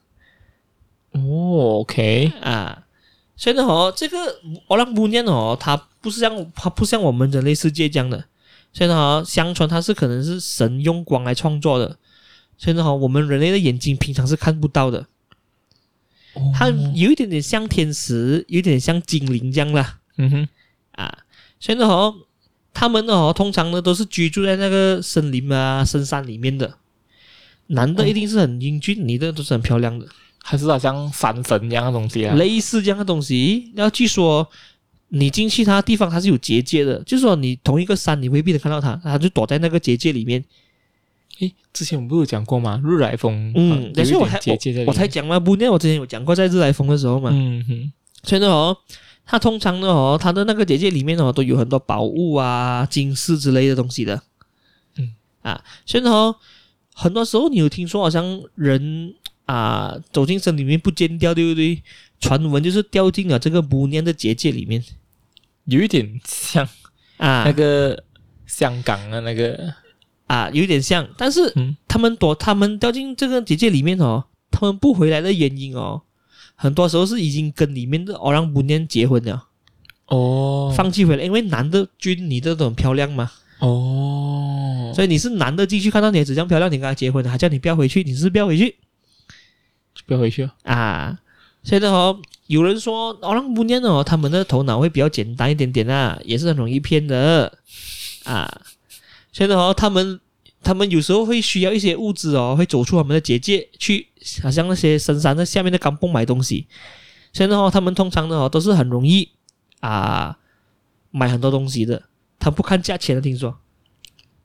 [1.11, 2.85] 哦，OK 啊，
[3.41, 4.19] 所以呢，哦，这个
[4.69, 8.23] Orang Bunian 哦，它不是像它不像我们人类世界这样的，
[8.71, 11.97] 所以呢，哦，相传它是可能是神用光来创作的，
[12.59, 15.07] 所以呢，哦，我们人类的眼睛平常是看不到的。
[16.35, 20.01] 哦，它有一点点像天使，有一点像精灵这样啦。
[20.19, 20.49] 嗯哼，
[20.93, 21.21] 啊，
[21.59, 22.15] 所以呢，哦，
[22.75, 26.77] 他们呢，哦，通常呢都是居住在那个森林啊、深山里面的。
[27.69, 30.07] 男的一定是很英俊，女的都是很漂亮的，
[30.43, 32.35] 还是好像山神一样的东西啊？
[32.35, 33.73] 类似这样的东西。
[33.75, 34.49] 然后据说
[35.09, 40.45] 你进去它地方，它是有结界的，就是说你同一个山，你未必能看到它，它就躲在那个结界里面。
[41.41, 42.81] 诶，之前我们不是有讲过吗？
[42.85, 48.77] 日来峰，嗯，但是我还我，我才讲嘛，不，那我之前有讲过，在日来峰的时候嘛，嗯哼，所以呢，哦。
[49.27, 54.21] 它通常呢，哦，它的那个结界里面哦，都有很多宝物啊、金饰之类的东西的。
[54.97, 56.35] 嗯啊，所以呢，哦，
[56.95, 59.15] 很多时候你有听说，好像人
[59.51, 61.83] 啊走进森林里面不见掉，对不对？
[62.21, 64.85] 传闻就是掉进了这个不念的结界里面，
[65.65, 66.69] 有一点像
[67.17, 68.05] 啊，那个
[68.47, 69.73] 香港的那个
[70.27, 71.09] 啊，有一点像。
[71.17, 71.53] 但是
[71.89, 76.03] 他们躲，他们掉进这个结界里面哦，他们不回来的原因哦。
[76.55, 79.49] 很多时候是已经跟里面的 Orang Bunian 结婚了，
[80.09, 88.77] 哦，放弃回来，因为男的君你这种漂亮嘛，哦，所以你是男的进去看到女子这样漂亮，你跟他结婚，还叫你不要回去，你是不要回去，
[90.07, 91.19] 不要回去啊！
[91.63, 97.59] 现在哦，有人说 Orang Bunian 哦，他们的头脑会比较简单一点点啊，也是很容易骗的
[98.25, 98.63] 啊。
[99.33, 100.21] 现在哦，他们。
[100.63, 104.07] 他们有时候会需要一些物资哦，会走出他们的结界去，
[104.43, 106.67] 好像那些深山的下面的甘榜买东西。
[107.33, 109.31] 所以呢，他们通常呢都是很容易
[109.81, 110.37] 啊
[111.11, 112.03] 买很多东西的，
[112.39, 113.57] 他不看价钱的，听说。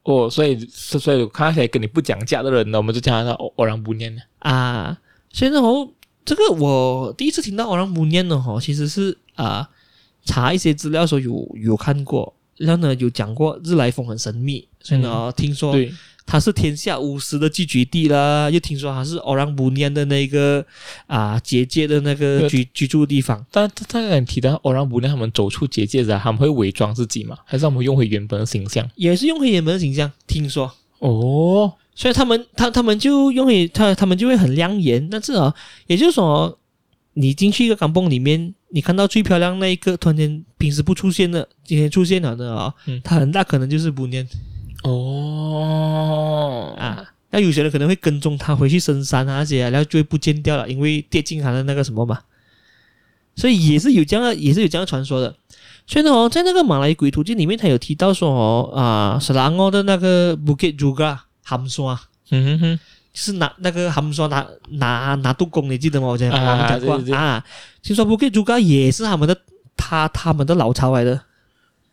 [0.03, 4.97] 哦，所以所以看起来跟你不讲价的人呢，我们就叫他 Orang Bunian 啊。
[5.35, 5.91] 所以呢，哦，
[6.23, 9.69] 这个我第一次听到 Orang Bunian 呢，哈，其实是啊
[10.23, 12.33] 查一些资料的时候有有看过。
[12.57, 15.75] 然后呢，有讲过日来峰很神秘，所以呢，嗯、听说
[16.25, 18.49] 它是天下巫师的聚集地啦。
[18.49, 20.65] 又听说它是 Orang Bunian 的那个
[21.05, 23.45] 啊结界的那个居居住的地方。
[23.51, 27.37] 但他刚才提到 Orang Bunian 他们走出结界的，他们会伪装自己吗？
[27.43, 28.89] 还是他们用回原本的形象？
[28.95, 30.09] 也是用回原本的形象。
[30.25, 35.09] 听说哦，所以他们他他们就用回他他们就会很亮眼。
[35.09, 35.55] 但是啊，
[35.87, 36.59] 也就是说，
[37.13, 38.53] 你进去一个港泵里面。
[38.71, 44.27] 你看到最漂亮那一个，突然间平时不出现的，今天出现了的啊、哦，嗯，他很大可能就是 Bunian
[44.83, 52.19] 哦啊，那有些人可能会跟踪他回去深山啊那些，然后就会不见掉了，因为跌进他的那个什么嘛，
[53.37, 55.33] 所以也是有这样的，也是有这样的传说的。
[55.87, 61.97] 所以呢，哦，在那个马来鬼图鉴里面，他有提到说哦啊，斯兰奥的那个 Bukit Juga 寒霜，
[62.31, 62.79] 嗯哼哼。
[63.17, 66.07] 是拿那个他们说拿拿拿杜公，你记得吗？
[66.07, 67.41] 我讲、啊、我们讲过啊。
[67.81, 69.37] 听说 Bukit Juga 也是他们的
[69.77, 71.21] 他他们的老巢来的。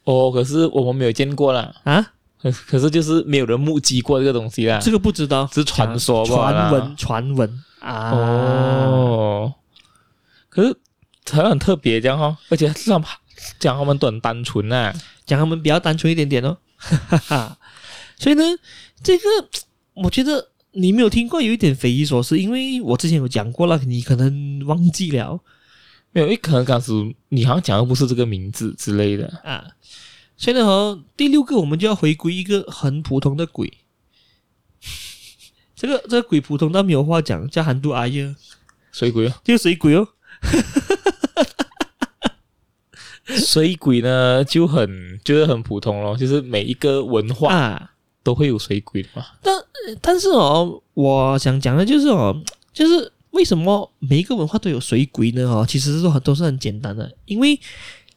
[0.03, 1.73] 哦，可是我们没有见过啦。
[1.85, 2.05] 啊。
[2.43, 4.81] 可可是就是没有人目击过这个东西啦。
[4.83, 6.51] 这个不知道，是传说吧？
[6.51, 8.11] 传闻传闻啊。
[8.11, 9.55] 哦。
[10.49, 10.77] 可是
[11.31, 13.07] 很很特别这样哦，而且是他们
[13.61, 16.57] 讲他们都很单纯呐、啊，讲他们比较单纯一点点哦。
[16.77, 17.59] 哈哈哈。
[18.19, 18.43] 所以呢，
[19.03, 19.25] 这个
[19.95, 20.49] 我觉得。
[20.75, 25.39] 你没有听过，有一点匪夷所思，因为我之前有讲过了，你可能忘记了。
[26.13, 26.91] 没有，因为可能当时
[27.29, 29.63] 你好像讲的不是这个名字之类的啊。
[30.35, 33.71] 所以呢，和第六个我们就要回归一个很普通的鬼。
[35.77, 38.35] 这个这个鬼普通到没有话讲，叫韩都阿耶。
[38.91, 40.09] 水鬼哦，就水鬼哦。
[43.27, 47.92] 水鬼呢就很就是很普通咯，就是每一个文化啊
[48.23, 49.25] 都会有水鬼嘛。
[49.43, 49.55] 但
[50.01, 52.35] 但是哦，我想讲的就是哦，
[52.73, 55.43] 就是为什么每一个文化都有水鬼呢？
[55.49, 57.59] 哦，其实都都是很简单的，因为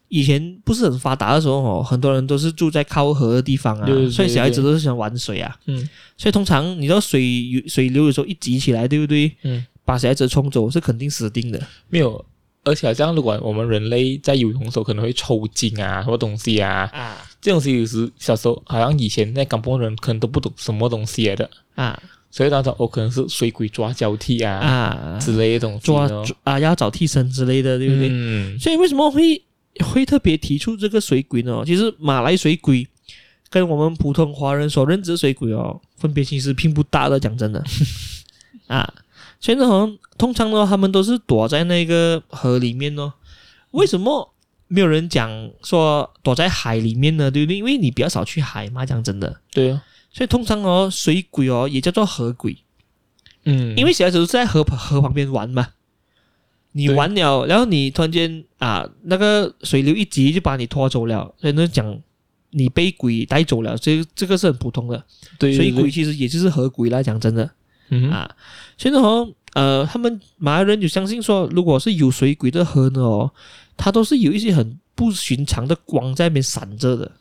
[0.10, 5.58] 以前不是很发达的时候哦，很多人都是住在靠河的地方啊，对对对对，所以小孩子都是喜欢玩水啊。
[5.66, 5.78] 嗯，
[6.18, 9.36] 所以通常你知道水水流的时候一急起来，对不对？
[9.43, 11.62] 嗯，把小孩子冲走是肯定死定的。
[11.89, 12.24] 没有。
[12.66, 21.49] 而且好像如果我们人类在游泳的时候可能会抽筋啊，什么东西啊，啊，这东西有时小时候好像以前在港波人可能都不懂什么东西来的。
[21.76, 22.01] 啊，
[22.32, 25.20] 所以当时我可能是水鬼抓交替啊啊。
[25.20, 26.09] 之类的东西抓，
[26.43, 28.09] 啊要找替身之类的，对不对？
[28.11, 29.41] 嗯，所以为什么会
[29.93, 31.63] 会特别提出这个水鬼呢？
[31.66, 32.88] 其实马来水鬼
[33.49, 37.63] 跟我们普通华人所认知的水鬼哦，分别其实并不大的，讲真的。
[38.68, 38.91] 啊。
[39.40, 43.14] 所以呢，好像通常呢，他们都是躲在那个河里面哦。
[43.72, 44.34] 为什么
[44.68, 47.30] 没有人讲说躲在海里面呢？
[47.30, 47.58] 对不对？
[47.58, 49.42] 因为你比较少去海嘛，讲真的。
[49.52, 49.84] 对啊。
[50.12, 52.58] 所以通常哦，水鬼哦也叫做河鬼。
[53.44, 53.76] 嗯。
[53.78, 55.68] 因为小孩子都是在河河旁边玩嘛。
[56.72, 62.02] 你玩了，然后你突然间啊，那个水流一急就把你拖走了，所以呢讲
[62.50, 65.04] 你被鬼带走了，这这个是很普通的。
[65.38, 65.54] 对。
[65.54, 67.50] 水鬼其实也就是河鬼啦，讲真的。
[67.90, 68.30] 嗯啊。
[68.78, 73.32] 现在哦，呃，他们马来人就相信说，如果是有水鬼的河呢，哦，
[73.78, 77.12] 它都是有一些很不寻常的光在那边闪着的。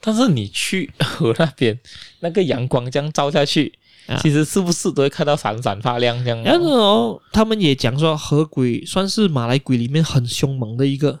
[0.00, 1.78] 但是你去河那边，
[2.20, 3.72] 那个阳光这样照下去，
[4.06, 6.40] 啊、其实是不是都会看到闪闪发亮这样？
[6.42, 11.20] 然后哦，他们也讲说，河鬼算是马来鬼里面很凶猛的一个，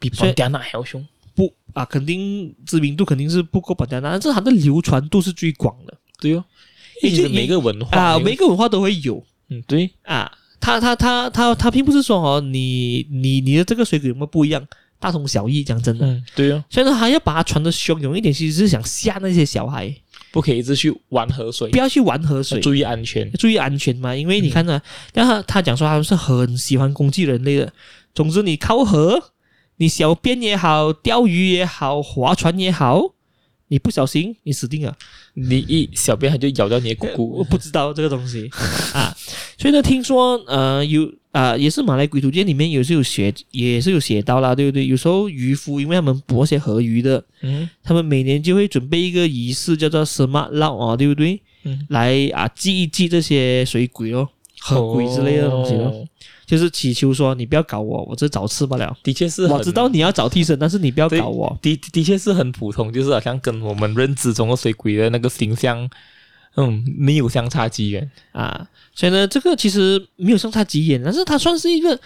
[0.00, 1.06] 比本地那还要凶。
[1.36, 5.96] 不啊，肯定知名度肯定是不够本地那，但是它的流传度是最广的。
[6.18, 6.44] 对哦。
[7.00, 9.90] 其实每个文化啊，每个文化都会有，嗯，对。
[10.02, 10.30] 啊，
[10.60, 14.66] 他他他他他并不是说哦，你你你的这个水鬼有没有不一样，
[14.98, 19.94] 大同小异，讲真的，嗯，对哦，所以说，还要把它传的汹涌一点，其实是想吓那些小孩，
[20.32, 24.80] 不可以一直去玩河水，不要去玩河水，注意安全，注意安全嘛，因为你看呢，
[25.14, 27.72] 然后他讲说他们是很喜欢攻击人类的，
[28.14, 29.22] 总之你靠河，
[29.76, 33.14] 你小便也好，钓鱼也好，划船也好。
[33.70, 34.96] 你不小心，你死定了。
[35.40, 37.38] 你一小便，它就咬到你的骨骨。
[37.38, 38.50] 我不知道这个东西
[38.92, 39.14] 啊，
[39.58, 44.86] 所以呢，听说呃有啊、呃，也是马来鬼图鉴里面也是有写，也是有写到啦，对不对？
[44.86, 51.40] 有时候渔夫因为他们捕些河鱼的，嗯，他们每年就会准备一个仪式，叫做什么捞啊，对不对？
[51.64, 54.28] 嗯，来啊祭一祭这些水鬼哦，
[54.60, 55.84] 河鬼之类的东西咯。
[55.84, 56.06] 哦
[56.48, 58.96] 就是祈求说你不要搞我，我这找吃不了。
[59.02, 61.54] 的确是，我知道你要找替身，但是你不要搞我。
[61.60, 65.86] 的的确是很普通，就是好像跟我们认知中的水鬼的那个形象，
[66.56, 68.66] 嗯，没有相差几远啊。
[68.94, 72.00] 所以呢，这个其实没有相差几远，但是它算是一个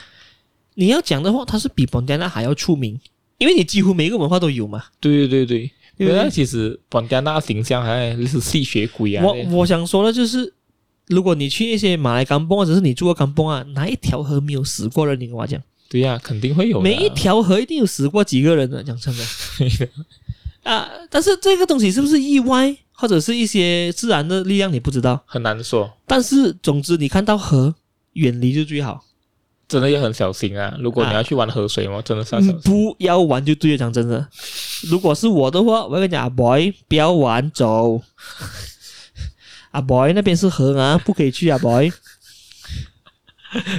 [0.75, 2.99] 你要讲的话，它是比本地那还要出名，
[3.39, 4.83] 因为你几乎每一个文化都有嘛。
[4.99, 9.25] 对对对对，因为其实本地那形象还是吸血鬼啊。
[9.25, 10.53] 我我想说的就是。
[11.09, 15.19] 如果你去一些马来甘榜，或者是你住过甘榜啊，哪一条河没有死过人？
[15.19, 16.81] 你跟我讲，对呀、啊，肯定会有。
[16.81, 19.25] 每一条河一定有死过几个人的，讲真的。
[20.63, 25.93] 啊，但是这个东西是不是意外，或者是一些自然的力量，你不知道，很难说。
[26.07, 27.75] 但是总之，你看到河，
[28.13, 29.05] 远离就最好。
[29.69, 30.77] 真的要很小心啊！
[30.81, 32.61] 如果你要去玩河水嘛，啊、真的是要小心。
[32.61, 34.29] 不要玩就对了，讲真的。
[34.83, 38.01] 如果是我的话，我会跟你讲啊，boy，不要玩，走。
[39.73, 41.91] 阿 boy 那边是河啊， 不可以去啊，boy。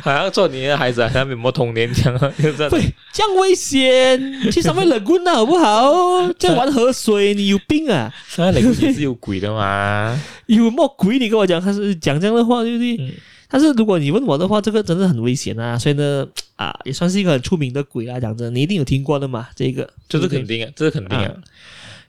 [0.04, 2.20] 好像做你的孩子，好像没有童年这样，
[2.70, 6.32] 对，这样危险，去上面冷棍啊，好不好？
[6.38, 8.14] 在玩河水，你有病啊？
[8.28, 10.16] 上面冷棍也是有鬼的嘛？
[10.46, 11.18] 有什么鬼？
[11.18, 12.98] 你跟我讲，他是讲这样的话，对不对？
[13.00, 13.14] 嗯、
[13.50, 15.76] 但是如果你问我的话，这个真的很危险啊！
[15.80, 18.20] 所以呢，啊，也算是一个很出名的鬼啦。
[18.20, 19.48] 讲真，你一定有听过的嘛？
[19.56, 21.34] 这个这是肯定啊，这是肯定啊。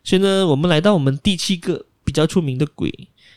[0.03, 2.93] 所以呢，我们来到我们第七个比较出名的鬼。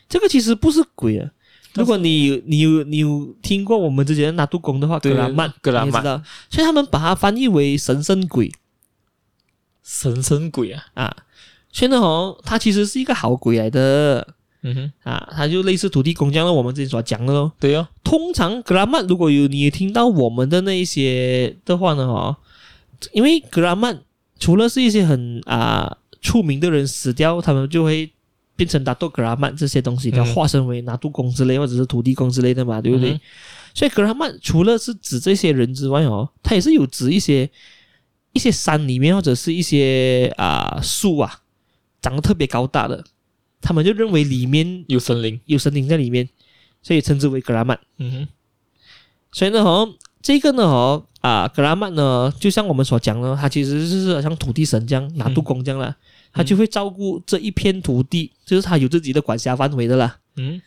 [0.10, 1.30] 这个其实不是鬼啊！
[1.74, 8.52] 如果你你有你有听过我们之前的拿督公的话，格拉曼，格拉曼，你知道，所以他们把它翻译为神圣鬼，
[9.84, 11.16] 神圣鬼啊啊！
[11.72, 14.28] 所以呢，哦，他其实是一个好鬼来的，
[14.64, 17.52] 嗯哼啊，他就类似土地公这样的，我们之前所讲的咯。
[17.60, 22.36] 对哦，通常格拉曼如果有你听到我们的那一些的话呢，哦，
[23.12, 24.02] 因为格拉曼
[24.40, 28.12] 除了是一些很啊出名的人死掉，他们就会。
[28.58, 33.12] 变成达多格拉曼这些东西，它化身为拿督公之类或者是土地公之类的嘛，对不对？
[33.12, 33.22] 嗯、
[33.74, 37.50] 所以格拉曼除了是指这些人之外哦，它也是有指一些
[38.34, 41.42] 一些山里面或者是一些啊树啊
[42.02, 43.04] 长得特别高大的，
[43.62, 46.28] 他们就认为里面有神灵，有神灵在里面，
[46.82, 47.80] 所以称之为格拉曼。
[47.98, 48.28] 嗯哼。
[49.32, 55.96] 所以呢，哦，这个呢哦啊格拉曼呢，就像我们所讲的，它其实就是像土地神这样拿督公这样啦，
[56.32, 60.18] 他、嗯、就会照顾这一片土地，就是他有自己的管辖范围的啦。
[60.36, 60.62] 嗯。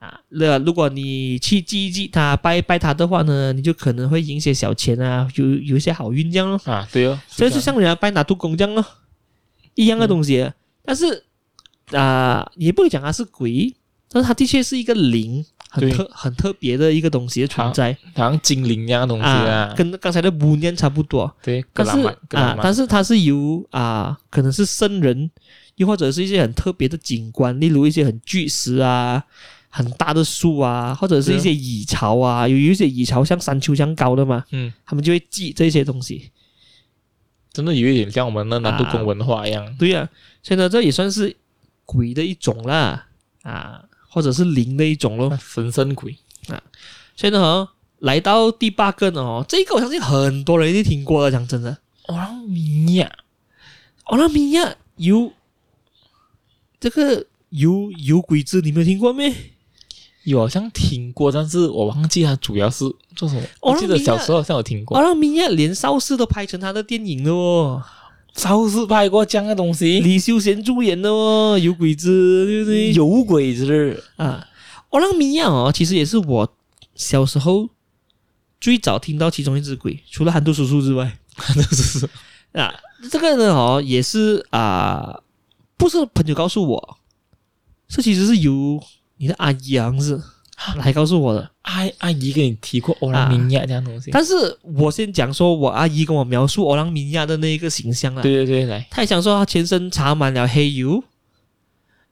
[0.00, 6.60] 啊，那如果你去祭一祭他拜一拜他的话呢，你就可能会赢些小钱啊，有有一些好运这样咯。
[6.70, 8.84] 啊，对哦，这就像人家拜拿督公这样咯，
[9.74, 10.42] 一样的东西。
[10.42, 11.24] 嗯、但是
[11.92, 13.74] 啊，也不会讲他是鬼，
[14.10, 15.42] 但是他的确是一个灵，
[15.74, 21.32] 很特很特别的一个东西的存在，好像精灵一样的东西啊，啊跟刚才的巫念差不多。
[21.42, 25.30] 对，但是啊，但是它是由啊，可能是圣人，
[25.76, 29.24] 又或者是一些很特别的景观，例如一些很巨石啊。
[29.76, 36.30] 很大的树啊，或者是一些蚁巢啊，有一些蚁巢像山丘这样高的嘛，嗯，他们就会记这些东西，
[37.52, 39.66] 真的有一点像我们的拿督公文化一样。
[39.66, 40.08] 啊对呀、啊，
[40.44, 41.36] 所以呢，这也算是
[41.84, 43.06] 鬼的一种啦，
[43.42, 43.82] 啊，
[44.14, 46.62] 或者是灵的一种咯，神圣鬼啊。
[47.16, 53.10] 所以呢，来到第八个呢，哦，这个我相信很多人一定听过了，讲真的，欧拉米亚，
[54.04, 55.32] 欧拉米亚有
[56.78, 59.34] 这个有有鬼子，你没有听过没？
[60.22, 62.84] 有好像听过，但是我忘记他主要是
[63.16, 63.42] 做什么。
[63.60, 64.96] 我记得小时候好像有听过。
[64.96, 67.82] 欧拉米亚连邵氏都拍成他的电影了哦，
[68.34, 72.92] 邵氏拍过这样的东西，李修贤主演的哦，有鬼子对不对？
[72.92, 74.46] 有鬼子啊！
[74.90, 76.56] 欧朗米亚哦，其实也是我
[76.94, 77.68] 小时候
[78.60, 82.08] 最早听到其中一只鬼，除了韩都叔叔之外，韩都叔叔
[82.58, 82.74] 啊，
[83.10, 85.20] 这个呢哦也是啊，
[85.76, 86.98] 不是朋友告诉我，
[87.88, 88.82] 这其实是由。
[89.16, 90.20] 你的阿姨好像是
[90.76, 101.02] 来告诉我的，阿阿姨跟你提过欧朗米亚这样东西，但是我先讲说我阿姨跟我描述欧朗米亚的那一个形象啊，对对对，来，她也想说她全身插满了黑油，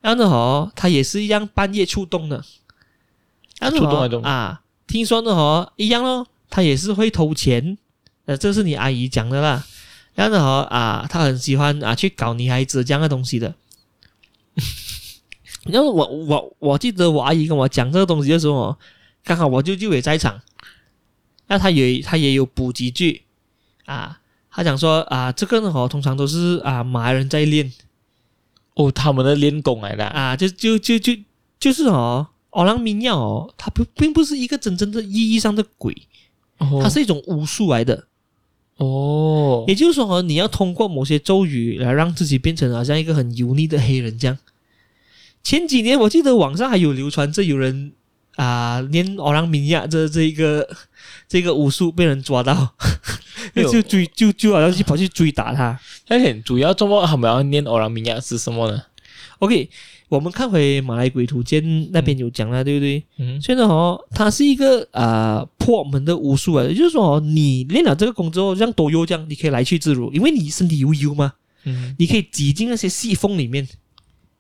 [0.00, 2.42] 然后呢哦，她也是一样半夜出动的，
[3.60, 7.76] 然后啊，听说呢哦一样咯，她也是会偷钱，
[8.24, 9.64] 呃，这是你阿姨讲的啦，
[10.14, 13.54] 然后呢哦啊，她很喜欢啊去搞女孩子这样的东西的。
[15.64, 18.76] 然后我我我记得我阿姨跟我讲这个东西的时候，
[19.24, 20.40] 刚好我舅舅也在场，
[21.46, 23.22] 那他也他也有补几句
[23.84, 24.20] 啊，
[24.50, 27.72] 他讲说啊，这个呢哦，通常都是啊马来人在练。
[28.74, 31.12] 哦，他们的练功来的啊，就就就就
[31.60, 35.94] 就是哦，欧朗米亚哦，它不并不是一个真正的意义上的鬼，
[36.56, 38.06] 哦，它是一种巫术来的。
[38.78, 44.38] 哦，也就是说哦，你要通过某些咒语来让自己变成好像一个很油腻的黑人这样。
[45.44, 47.92] 前几年我记得网上还有流传着有人
[48.36, 50.68] 啊念欧朗米亚这这一个
[51.28, 52.74] 这个武术被人抓到，
[53.54, 55.78] 就追就就好像去跑去追打他。
[56.08, 58.82] 而且主要做么他们要念奥朗米亚是什么呢
[59.38, 59.68] ？OK，
[60.08, 63.02] 我们看回马来鬼图鉴那边有讲了，对不对？
[63.18, 71.32] 嗯，所以呢哦，它是一个啊破门的武术啊，也就是说哦，你练了这个功之后，像多优这样，你可以来去自如，因为你身体有油嘛，
[71.64, 73.66] 嗯，你可以挤进那些细缝里面。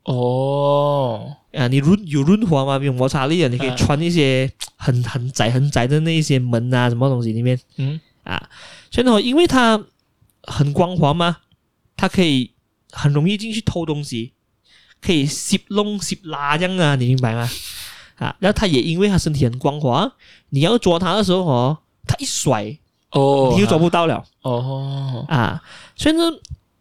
[0.04, 2.82] 哦，啊，你润有润滑吗？
[2.82, 8.48] 有摩擦力啊，你可以穿一些很很窄很窄的那一些门啊，什么东西里面，嗯啊，
[8.90, 9.82] 所以呢，因为它
[10.44, 11.38] 很光滑嘛，
[11.96, 12.50] 它可以
[12.90, 14.32] 很容易进去偷东西，
[15.00, 17.48] 可以吸弄吸拉这样啊，你明白吗？
[18.16, 20.12] 啊，然后它也因为它身体很光滑，
[20.50, 22.76] 你要抓它的时候哦，它一甩
[23.10, 25.62] 哦，你就抓不到了哦啊，
[25.96, 26.22] 所以呢，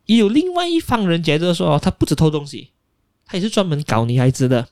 [0.05, 2.70] 也有另外一方人觉得说，它不止偷东西。
[3.31, 4.67] 他也是专门搞女孩子的，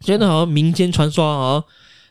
[0.00, 1.64] 所以呢，哦，民间传说哦，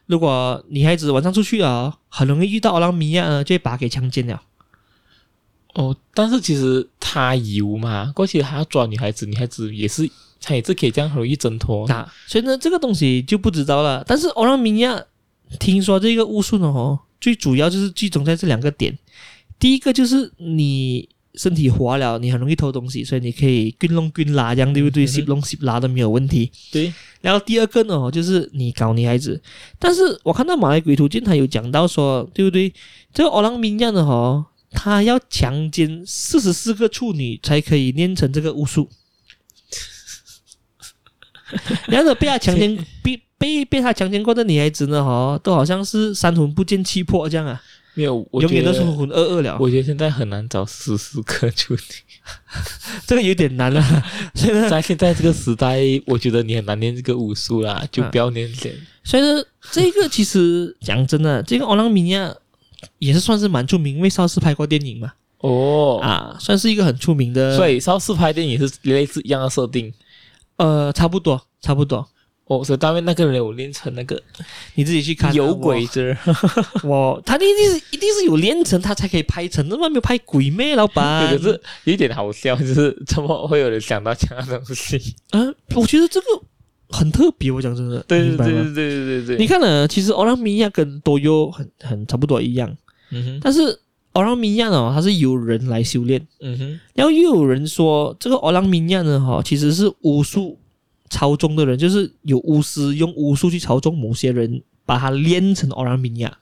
[0.06, 4.42] 如果女孩子晚上出去啊，很容易遇到欧拉米亚呢，就会把他给强奸了。
[5.74, 11.86] 哦，但是其实他有嘛，过去他要抓女孩子，女孩子也是，他也是可以这样很容易挣脱。
[11.88, 14.02] 啊，所以呢，这个东西就不知道了。
[14.08, 15.04] 但是欧拉米亚
[15.60, 18.98] 听说这个巫术呢，哦，最主要就是集中在这两个点，
[19.60, 21.10] 第一个就是你。
[21.38, 25.06] 身体滑了，你很容易偷东西，所以你可以滚弄滚拉这样，对不对？
[25.06, 26.52] 吸弄吸拉都没有问题。
[26.72, 26.94] 对。
[27.22, 29.42] 然后第二个呢，就是你搞女孩子，
[29.80, 32.72] 但是我看到马来鬼图鉴他有讲到说，对不对？
[33.14, 38.90] 这个欧朗米亚呢，哈，他要强奸四十四个处女才可以练成这个巫术。
[41.88, 47.62] 然后被他强奸，被被被他强奸过的女孩子呢，哈，都好像是三魂不见七魄这样啊。
[47.96, 49.58] 没有，我永远都是浑浑噩噩了。
[49.60, 51.80] 我觉得现在很难找四十个处女，
[53.08, 53.82] 这个有点难了。
[54.34, 58.72] 现 在在现在这个时代，我觉得你很难练这个武术啦，就不要练这。
[59.04, 62.36] 所以说，这个其实讲真的，这个奥朗米亚
[63.00, 65.14] 也是算是蛮出名，因为邵氏拍过电影嘛。
[65.40, 67.56] 哦，啊，算是一个很出名的。
[67.56, 69.94] 所以邵氏拍电影是类似一样的设定。
[70.58, 72.08] 呃，差不多，差不多。
[72.48, 74.22] 哦，所以当面那个人有练成那个，
[74.76, 75.34] 你自己去看、啊。
[75.34, 76.16] 有鬼子，
[76.84, 80.76] 哇他一定是一定是有练成，他才可以拍成，那么没有拍鬼咩？
[80.76, 85.16] 老板， 可是有一点好笑，就是怎么会有人想到这样的东西？
[85.32, 85.42] 啊，
[85.76, 86.28] 我觉得这个
[86.90, 87.50] 很特别。
[87.52, 89.38] 我讲真的，对对对对对对对。
[89.38, 89.88] 你看呢？
[89.88, 92.78] 其实欧拉米亚跟多优很很差不多一样，
[93.10, 93.40] 嗯哼。
[93.42, 93.80] 但是
[94.12, 96.80] 欧朗米亚呢，它是由人来修炼，嗯哼。
[96.94, 100.60] 然后又有人说，这个欧朗米亚呢，哈，其实是巫术。
[101.10, 106.38] 操纵的人就是有巫师用巫术去操纵某些人，把他炼成奥拉米亚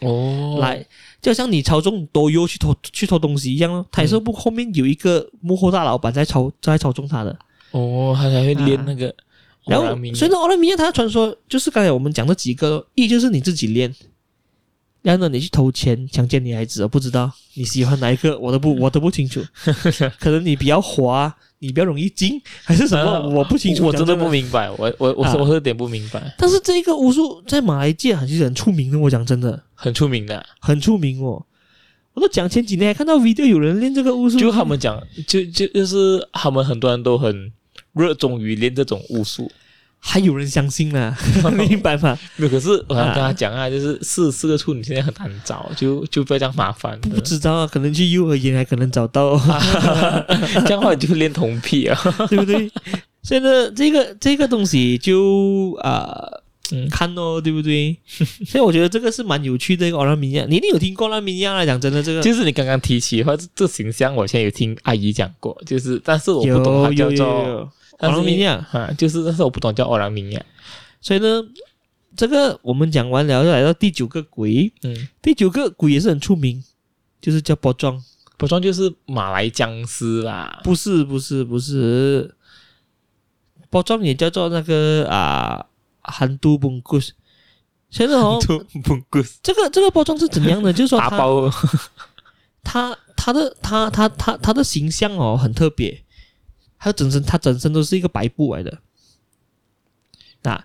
[0.00, 0.86] 哦，来
[1.20, 3.84] 就像你操纵多优去偷去偷东西一样哦。
[3.90, 7.36] 他也是不后面有一个幕后大老板在操在操纵他的
[7.72, 9.14] 哦，他才会练那个、啊。
[9.66, 13.94] 然后所以呢，奥拉米亚他的传说就是刚才我们讲的几个，一就是你自己练，
[15.08, 19.42] 然后呢你去偷钱强奸女孩子，我不知道你喜欢哪一个，我都不我都不清楚，
[20.20, 21.34] 可能你比较滑。
[21.60, 23.10] 你比较容易进还是什么？
[23.10, 24.70] 啊、我不清楚，我真的不明白。
[24.70, 26.32] 我我我我有点不明白。
[26.38, 28.96] 但是这个巫术在马来界还是很出名的。
[28.96, 31.44] 我讲真的，很出名的，很出名哦。
[32.14, 37.52] 我都讲前几年还看到 video 有人练这个巫术，就他们讲，就就就是他们很多人都很
[37.92, 39.50] 热衷于练这种巫术。
[40.00, 41.14] 还有人相信呢，
[41.56, 42.16] 明白吗？
[42.36, 46.98] 没有，可是我想跟他讲啊，就是四四个处女现在很难找，就就不要这样麻烦。
[47.00, 49.36] 不知道啊，可能去幼儿园还可能找到，
[50.64, 51.98] 这样的话你就练铜癖啊，
[52.30, 52.70] 对不对？
[53.22, 57.98] 所以呢，这个这个东西就啊，呃嗯、看哦，对不对？
[58.46, 67.68] 所以我觉得这个是蛮有趣的一个奥拉米亚，你一定有听过奥拉米亚来讲真的这个，就是你刚刚提起的话，这形象我现在有听阿姨讲过，就是但是我不懂它叫做。
[67.98, 70.44] 奥朗米亚哈，就是，但是我不懂叫奥朗米亚，
[71.00, 71.42] 所以呢，
[72.16, 74.72] 这个我们讲完了，就来到第九个鬼。
[74.82, 76.62] 嗯，第九个鬼也是很出名，
[77.20, 78.02] 就是叫包装，
[78.36, 80.60] 包装就是马来僵尸啦？
[80.62, 82.34] 不是，不是，不是。
[83.70, 85.66] 包装也叫做那个啊，
[86.00, 87.12] 韩都本故事。
[87.90, 88.38] 现在哦，
[89.42, 90.72] 这个这个包装是怎样的？
[90.72, 91.10] 就是说 他，
[92.62, 96.02] 他他的他他他他的形象哦，很特别。
[96.78, 98.78] 他整身，他整身都是一个白布来的。
[100.42, 100.64] 啊，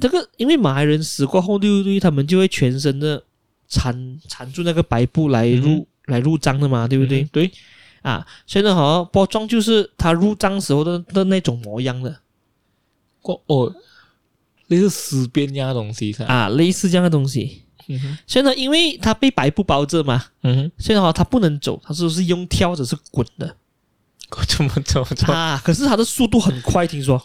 [0.00, 2.00] 这个因为马来人死过后，对不对？
[2.00, 3.22] 他们就会全身的
[3.68, 7.22] 缠缠住那个白布来入、嗯、来入葬的嘛，对不对？
[7.22, 7.50] 嗯、对。
[8.02, 12.20] 啊，现在好像包装就是他入葬时候的的那种模样的。
[13.22, 13.74] 哦，
[14.68, 16.22] 类似尸边这样的东西是？
[16.22, 17.64] 啊，类似这样的东西。
[18.26, 20.72] 现在因为他被白布包着嘛，嗯哼。
[20.78, 23.54] 现在好，他不能走，他说是用跳着是滚的。
[24.46, 25.60] 怎么怎么怎啊？
[25.64, 27.20] 可是他的速度很快，听说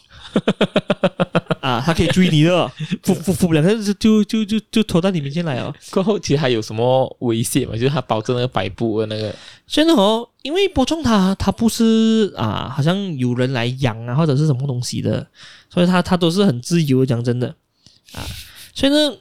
[1.62, 2.68] 啊，他可以追你的，
[3.04, 5.74] 扶扶扶不了，他就就就就就拖到你面前来哦。
[5.92, 7.74] 过后其实还有什么危险嘛？
[7.74, 9.34] 就是他保证那个摆布的那个。
[9.68, 15.26] 现在哦，因为包装它它不是啊，好像有人来养啊，或者是什么东西的，
[15.70, 17.06] 所以它它都是很自由。
[17.06, 17.56] 讲真的
[18.14, 18.26] 啊，
[18.74, 19.18] 所以呢，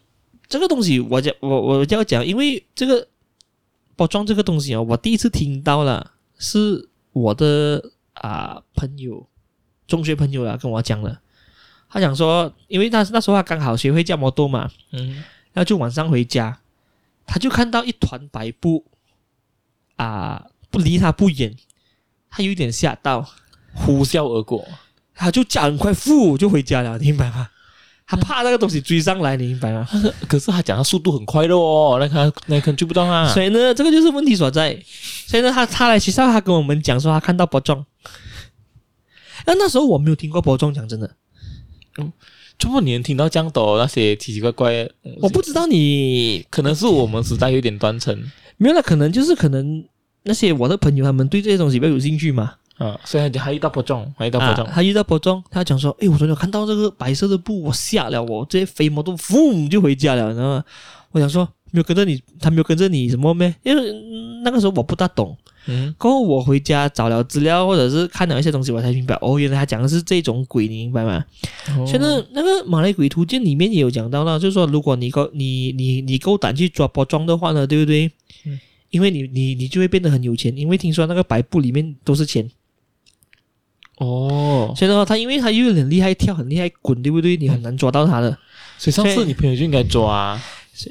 [0.49, 3.07] 这个东西我讲我我就要讲，因为这个
[3.97, 6.89] 包装这个东西哦，我第一次听到了是。
[7.15, 9.27] 我的啊朋友，
[9.87, 11.21] 中学朋友啊跟我讲了，
[11.89, 16.61] 他讲说，因为那那时候他刚好学会驾摩托嘛，嗯，然后就晚上回家，
[17.25, 18.85] 他就看到一团白布，
[19.97, 21.57] 啊，不离他不远，
[22.29, 23.31] 他有点吓到，
[23.73, 24.67] 呼啸而过，
[25.15, 27.51] 他就赶快呼就回家了，你明白吗？
[28.07, 29.89] 他怕那个东西追上来，你明白吗？
[30.29, 33.33] 可是他讲他速度很快的哦，那他那可能追不到啊。
[33.33, 34.79] 所以呢，这个就是问题所在。
[35.27, 37.85] 所以呢，他他来学校，他跟我们讲说他看到包装。
[39.47, 41.17] 那那时候我没有听过包装，讲真的。
[41.99, 42.13] 嗯，
[42.59, 44.89] 这么年听到这样多那些奇奇怪怪，
[45.21, 48.15] 我不知道你可能是我们时代有点断层，
[48.59, 49.83] 没有了，可能就是可能
[50.25, 52.55] 那些我的朋友他们对这些东西比较有兴趣嘛。
[52.77, 60.63] 啊，所以还遇到波庄，还遇到波庄，他遇到波庄，他讲说：“哎，我昨天看到这个白色的布，我吓了我，这些飞毛都呼就回家了。”然后
[61.13, 63.55] 我想说，没有跟着你，他没有跟着你什么咩？
[63.63, 63.93] 因为
[64.43, 65.37] 那个时候我不大懂。
[65.67, 71.25] 嗯，过后我回家找了资料，或者是看了一些东西，我才明白，哦，原来他讲的是这种鬼，你明白吗？
[71.79, 78.11] 哦、现在那个马来鬼图鉴里面也有讲到了，就是说，如果你够你你你够胆去抓包装的话呢，对不对？
[78.45, 78.61] 嗯，
[78.91, 82.51] 因为你你你就会变得很有钱，因为听说那个白布里面都是钱。
[83.99, 87.37] 哦，所以的话，他因为他又很厉害跳，很厉害滚，对不对？
[87.37, 88.37] 你很难抓到他的。
[88.77, 90.43] 所以上次你朋友就应该抓啊，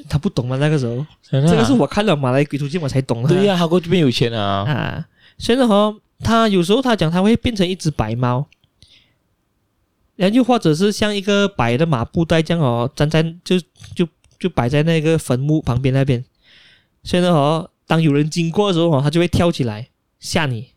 [0.08, 3.28] 他不懂吗，那个时候，这个是我看了马来鬼图鉴我才懂的。
[3.28, 4.72] 对呀，他过这边有钱了啊。
[4.72, 8.46] 啊，所以的话，他有时候他讲他会变成一只白猫，
[10.16, 13.60] 然后又或者是像一个白的马布袋这样哦，站在就
[13.94, 16.24] 就就摆在那个坟墓旁边那边。
[17.02, 19.88] 所以的话，当有人经过的时候，他就会跳起来
[20.18, 20.68] 吓你。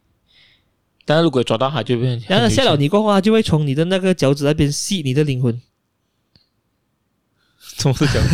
[1.08, 2.22] 但是如果抓到他，就变。
[2.28, 5.62] 然后下了你过后，他就会从你的那个脚趾那边吸你的灵魂。
[7.78, 8.28] 总是这样，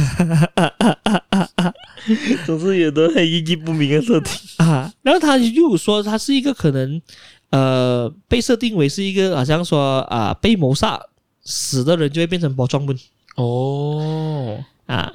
[2.45, 4.91] 总是有的很意义不明的设定啊。
[5.03, 7.01] 然后他又说，他是一个可能
[7.49, 10.99] 呃被设定为是一个好像说啊、呃、被谋杀
[11.43, 12.97] 死的人就会变成 pocong
[13.36, 15.13] 哦啊，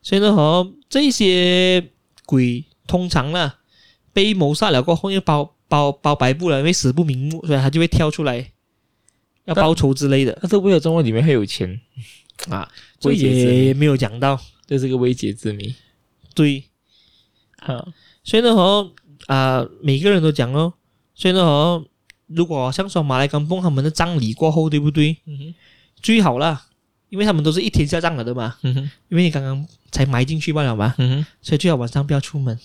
[0.00, 1.90] 所以呢，和这些
[2.24, 3.52] 鬼通常呢
[4.14, 8.52] 被谋杀了过后又包包包白布了，因为死不瞑目，所以他就会跳出来
[9.44, 10.36] 要报仇之类的。
[10.40, 11.80] 但是为了中国里面会有钱
[12.48, 12.68] 啊。
[12.98, 13.18] 所以
[13.66, 15.74] 也没有讲到，这是个未解之谜。
[16.34, 16.64] 对，
[17.58, 17.86] 啊，
[18.24, 18.90] 所以呢，和
[19.26, 20.72] 啊，每个人都讲哦，
[21.14, 21.84] 所以呢，和，
[22.26, 25.14] 如果像说马来甘榜他们的葬礼过后，对不对？
[25.26, 25.54] 嗯哼，
[26.00, 26.68] 最好啦，
[27.10, 28.56] 因为他们都是一天下葬了的嘛。
[28.62, 30.94] 嗯哼，因为你刚刚才埋进去罢了嘛。
[30.96, 32.58] 嗯哼，所以最好晚上不要出门。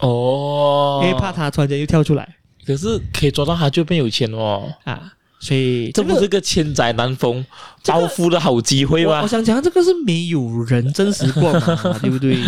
[0.00, 2.36] 哦，因为怕他突然间又跳出来。
[2.66, 4.72] 可是可以抓到他就变有钱哦。
[4.84, 5.12] 啊。
[5.44, 7.44] 所以这不是个千载难逢
[7.84, 9.16] 暴富的好机会吗？
[9.16, 12.38] 我，我想讲，这个是没有人真实过嘛， 对不对？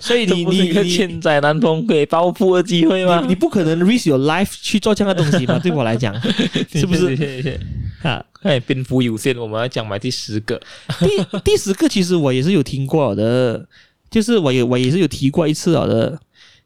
[0.00, 3.20] 所以你你个千载难逢可以暴富的机会吗？
[3.20, 5.56] 你，你不可能 risk your life 去做这样的东西吧？
[5.62, 6.12] 对我来讲，
[6.74, 7.60] 是不是？
[8.02, 10.60] 啊，哎，篇幅有限，我们要讲埋第十个。
[10.98, 13.64] 第第十个其实我也是有听过的，
[14.10, 16.18] 就是我也我也是有提过一次了的，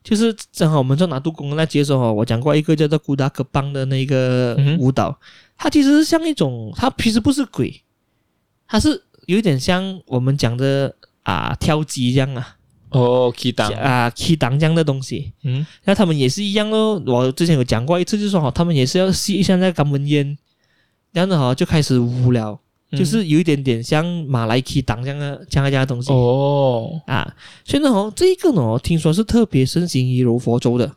[0.07, 5.09] 就是正好我们在拿杜公那节的时候，我讲过一个叫做古达克邦的那个舞蹈。
[5.11, 5.27] 嗯
[5.59, 7.83] 它其实是像一种，它其实不是鬼，
[8.69, 12.57] 它是有一点像我们讲的啊跳机这样啊，
[12.91, 17.03] 哦，key 档啊 key 档这样的东西，嗯，那他们也是一样哦。
[17.07, 20.37] 我之前有讲过一次，就是说哈，他们也是要吸一下那个甘烟，
[21.15, 22.59] 这样的哈就开始无聊，嗯、
[22.93, 27.35] 就是有一点点像马来 key 档这样的这样的东西哦啊。
[27.65, 30.95] 所以呢，哦，这一个呢，听说是特别盛行于柔佛州的，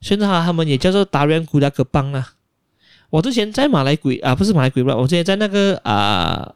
[0.00, 2.34] 所以呢，他们也叫做达瑞安古达格邦啊。
[3.10, 4.96] 我之前在马来鬼啊，不是马来鬼吧？
[4.96, 6.54] 我之前在那个啊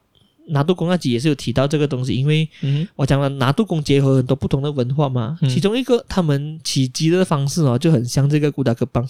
[0.48, 2.48] 拿督公那集也是有提到这个东西，因为
[2.96, 9.06] 我讲了拿督公结合很多不同的文化嘛，嗯、其中一个他们起乩的方式哦就很像这个古达克邦，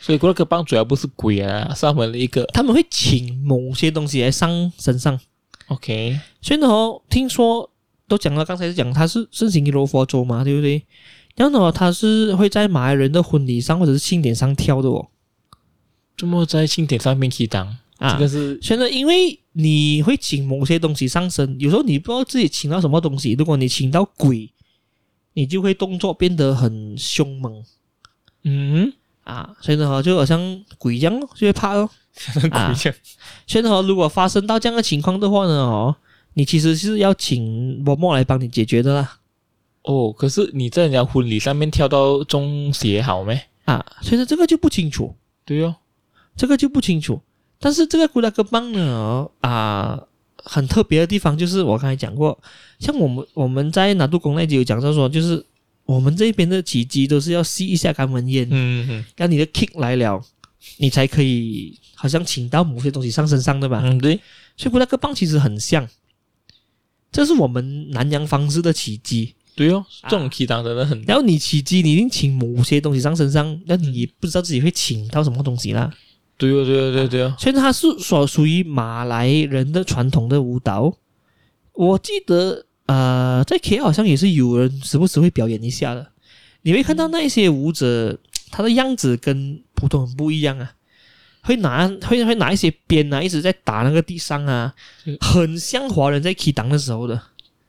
[0.00, 5.20] 所以古达克邦主要不是鬼啊，是他们的一个他们会请某些东西来上身上
[5.68, 6.66] ，OK，所以呢，
[7.10, 7.70] 听说
[8.08, 10.82] 都讲了，刚才是讲他是盛行于罗佛州嘛，对不对？
[11.36, 15.08] 然后呢，他是会在马来人的婚礼上或者是庆典上跳的哦。
[16.16, 17.66] 这么在庆典上面去当
[17.98, 18.14] 啊？
[18.14, 23.34] 这个是现在，因为你会请某些东西上身，有时候你不知道自己请到什么东西。
[23.38, 24.50] 如果你请到鬼，
[25.34, 27.62] 你就会动作变得很凶猛。
[28.42, 28.92] 嗯
[29.30, 31.88] 啊，所以呢，就好像鬼一样就会怕哦。
[32.34, 32.74] 鬼一样。
[33.46, 35.96] 所以呢，如果发生到这样的情况的话呢，哦，
[36.34, 39.18] 你其实是要请嬷嬷来帮你解决的啦。
[39.84, 43.40] 哦，可是你在人家婚礼上面跳到中邪好没？
[43.64, 45.14] 啊，所以说，这个就不清楚。
[45.44, 45.76] 对哦。
[46.36, 47.20] 这个就不清楚，
[47.58, 50.08] 但是这个古拉格邦呢，啊、呃，
[50.42, 52.38] 很特别的地方就是我刚才讲过，
[52.78, 55.44] 像我们我们在拿督宫那集有讲到说，就是
[55.90, 60.22] 我们这边的起乩都是要吸一下甘文烟，嗯嗯，让你的 kick 来了，
[60.76, 63.80] 你才可以好像请到某些东西上身上的吧？
[63.82, 64.14] 嗯，对，
[64.56, 65.88] 所以古达格邦其实很像，
[67.10, 69.32] 这是我们南洋方式的起乩。
[69.56, 75.92] 对哦，这种起档真的很、啊，然后你起乩，你一定请某些东西上身上，那你也不知道自己会请到什么东西啦。
[76.38, 80.96] 对哦，对哦，对对哦，所以它是所属于马来人的传统的舞蹈。
[81.72, 86.10] 我记得，呃，在 KL 好像也是有人时不时会表演一下的。
[86.62, 88.18] 你会看到那一些舞者，
[88.50, 90.72] 他的样子跟普通人不一样啊，
[91.42, 94.74] 会拿会会拿一些鞭啊，一直在打那个地上啊，
[95.20, 97.22] 很像华人在 K 档的时候的，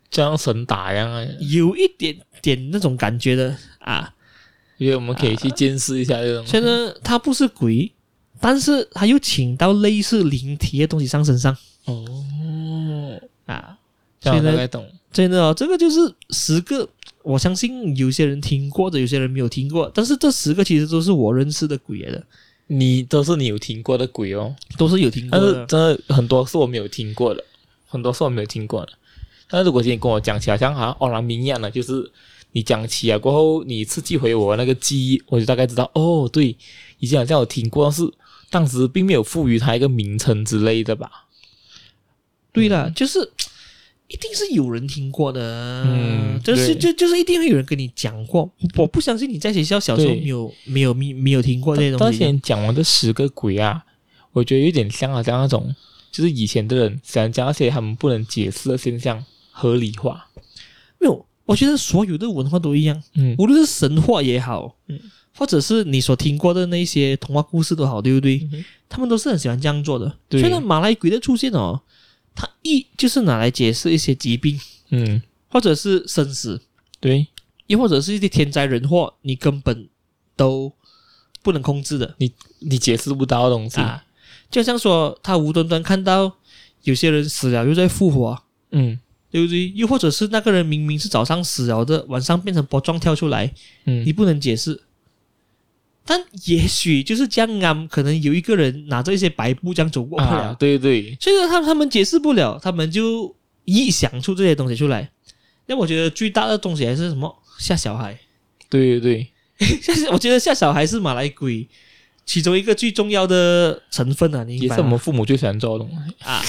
[0.10, 4.14] 像神打一样啊，有一点点那种感觉的啊。
[4.78, 6.48] 因为我们可以去见识一下这种。
[6.48, 7.92] 所以呢，他不是鬼。
[8.44, 11.56] 但是他又请到类似灵体的东西上身上
[11.86, 12.04] 哦
[13.46, 13.78] 啊，
[14.20, 14.68] 所以呢，
[15.12, 16.88] 真的哦，这个就是十个，
[17.24, 19.92] 我相信有些人听过的，有些人没有听过。
[19.94, 22.24] 但是这十个其实都是我认识的鬼来的，
[22.68, 25.46] 你都是你有听过的鬼哦，都是有听过的。
[25.46, 27.44] 但是真的很多是我没有听过的，
[27.88, 28.94] 很多是我没有听过的。
[29.50, 32.10] 但是如果今天跟我讲起来，像好像欧阳明一样的，就是
[32.52, 36.56] 你讲起来过后，你刺激回我那个记忆，我就大概知道哦，对，
[37.00, 38.12] 以前好像有听过，但是。
[38.52, 41.10] 当时并没有赋予它一个名称之类的吧？
[42.52, 43.32] 对了，嗯、就是
[44.12, 48.52] 一定是有人听过的，嗯，就是就就是一定会有人跟你讲过。
[48.76, 52.04] 我不相信你在学校小时候没有没有没没有听过这些东西。
[52.04, 53.82] 当前讲完这十个鬼啊，
[54.34, 55.74] 我觉得有点像好像那种，
[56.12, 60.28] 就是以前的人想将那些他们不能解释的现象合理化。
[61.00, 65.00] 没有，我觉得所有的文化都一样，嗯，无论是神话也好，嗯。
[65.34, 68.46] 或者是你所听过的那些童话故事都好，对不对？
[68.52, 70.14] 嗯、他们都是很喜欢这样做的。
[70.28, 71.80] 对所以呢，马来鬼的出现哦，
[72.36, 74.60] 它一就是拿来解释一些疾病，
[74.90, 76.62] 嗯，或者是生死，
[77.00, 77.28] 对，
[77.68, 79.90] 又或者是一些天灾人祸，你根本
[80.36, 80.72] 都
[81.42, 83.82] 不能控制的，你你解释不到的东西。
[83.82, 84.04] 啊，
[84.50, 86.38] 就像说他无端端看到
[86.84, 89.72] 有些人死了又在复活，嗯，对不对？
[89.76, 93.54] 又或者是那个人明明是早上死了的，晚上变成波状跳出来，
[93.86, 94.84] 嗯，你不能解释。
[96.06, 103.36] 但也许就是这样啊，可能有一个人拿着一些白布这样走过不了，啊、对对，所以说他他们解释不了，他们就
[103.66, 105.10] 臆想出这些东西出来。
[105.68, 108.20] 那我觉得最大的东西还是什么吓小孩，
[108.70, 109.28] 对对
[109.58, 111.68] 对， 我觉得吓小孩是马来鬼
[112.26, 114.44] 其中一个最重要的成分啊？
[114.50, 116.42] 也是我们父母最喜欢做的东西啊，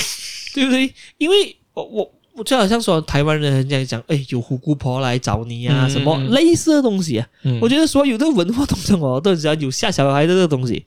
[0.55, 0.93] 对不对？
[1.19, 2.15] 因为我我。
[2.35, 7.29] 我就好像说台湾人这样讲，哎，有虎姑婆来找你啊，嗯、什么类似的东西啊。
[7.43, 10.85] 嗯、我觉得所有的文化当中哦，都只要有吓小孩的这个东西。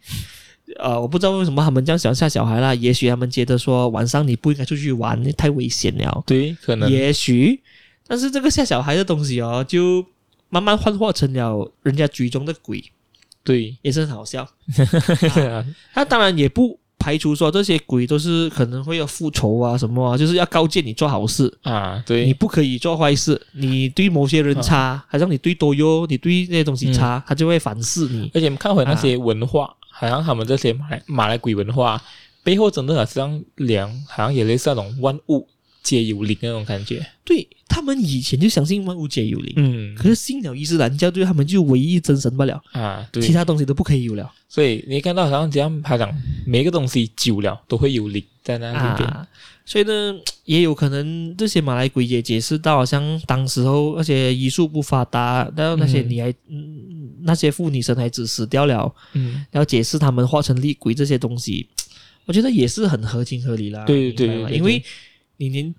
[0.79, 2.73] 呃，我不知道为什么他们这样喜欢吓小孩啦。
[2.73, 6.23] 也许他们觉得说晚上你不应该出去玩，太危险了。
[6.25, 6.89] 对，可能。
[6.89, 7.61] 也许，
[8.07, 10.03] 但是这个吓小孩的东西哦，就
[10.49, 12.83] 慢慢幻化成了人家嘴中的鬼。
[13.43, 14.41] 对，也是很好笑。
[15.47, 16.79] 啊、他当然也不。
[17.05, 23.39] 排除说这些鬼都是可能会要复仇啊什么啊，就是要告诫你做好事啊，对，你不可以做坏事。
[23.51, 28.31] 你对某些人差，啊、好像你对多优，你对那些东西差，嗯、他就会反噬你。
[28.33, 32.01] 而且我们看回那些文化，啊、好像他们这些马来马来鬼文化
[32.41, 35.47] 背后真的好像两，好像也类似那种万物
[35.83, 37.05] 皆有灵那种感觉。
[37.23, 44.31] 对，他们以前就相信万物皆有灵，嗯，可是信了伊斯兰教，对他们就唯一真神不了啊，对，其他东西都不可以有了。
[44.55, 46.09] 所以你看到好像这样，他讲
[46.45, 49.27] 每个东西久了都会有灵在那里边，啊，
[49.65, 61.67] 所以呢，也有可能这些马来鬼也解释到，好像当时候那些医术不发达，然后那些女孩，嗯，那些妇女生孩子死掉了，嗯，然后解释他们化成厉鬼这些东西，
[62.23, 63.83] 我觉得也是很合情合理啦。
[63.83, 64.81] 对对对，因为
[65.35, 65.75] 你年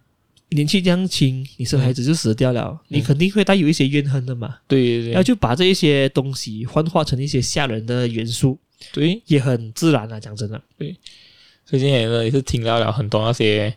[0.51, 4.57] 年纪这样轻，你生孩子就死掉了，嗯，你肯定会带有一些怨恨的嘛。
[4.69, 8.59] 对对对，然后就把这一些东西幻化成一些吓人的元素。
[8.93, 10.61] 对，也很自然啊，讲真的。
[10.79, 10.97] 对，
[11.65, 13.75] 所以今天呢也是听到了很多那些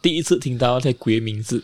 [0.00, 1.62] 第一次听到那些鬼的名字，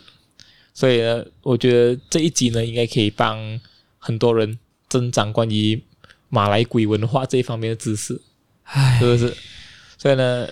[0.73, 3.59] 所以呢，我觉得这一集呢应该可以帮
[3.97, 4.59] 很多人
[4.89, 5.81] 增长关于
[6.29, 8.21] 马来鬼文化这一方面的知识，
[8.63, 9.33] 唉，是不是？
[9.97, 10.47] 所以呢，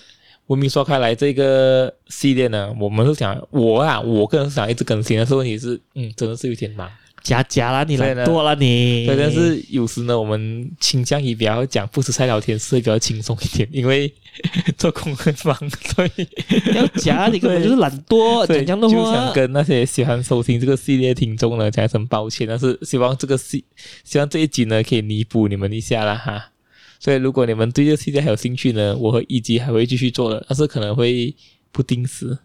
[0.47, 6.89] 文明说开来这个系列呢，我们是想我啊，我个人是想一直更新但，是问题是，嗯，真的是有点忙。
[7.23, 9.05] 假假啦，你懒惰啦你。
[9.07, 14.13] 对，但是有时呢，我们倾向于比较讲不吃菜聊天，是会比较轻松一点，因为
[14.77, 15.57] 做工很忙，
[15.95, 16.27] 所以
[16.75, 18.45] 要假你根本就是懒惰。
[18.47, 23.63] 讲这样的话，就想跟那些喜欢收听这个系列听众呢讲一声抱歉，但是希望这个系，
[24.03, 26.51] 希望这一集呢可以弥补你们一下啦哈。
[26.99, 31.33] 所以如果你们对这个系列还有兴趣呢，我和一集还会继续做的，但是可能会
[31.71, 32.37] 不定时。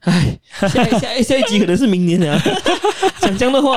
[0.00, 2.40] 唉，下下 下一集可能是明年啊。
[3.20, 3.76] 讲这样的话，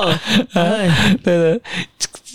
[0.54, 1.60] 哎，对的，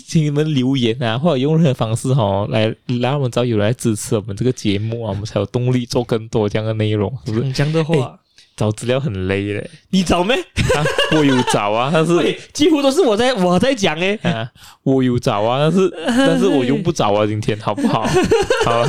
[0.06, 7.52] 请你们留言啊，或者用任何方式哦，来让我们知道有人来支持我们这个节目啊，我们才有动力做更多这样的内容，是不是？
[7.52, 8.18] 讲这样的话。
[8.58, 10.34] 找资料很累嘞，你找没？
[10.34, 10.82] 啊，
[11.16, 14.18] 我有找啊， 但是几乎都是我在我在讲诶。
[14.22, 14.50] 啊，
[14.82, 18.02] 我有找啊，但是但是我用不着啊，今天好不好？
[18.66, 18.84] 好，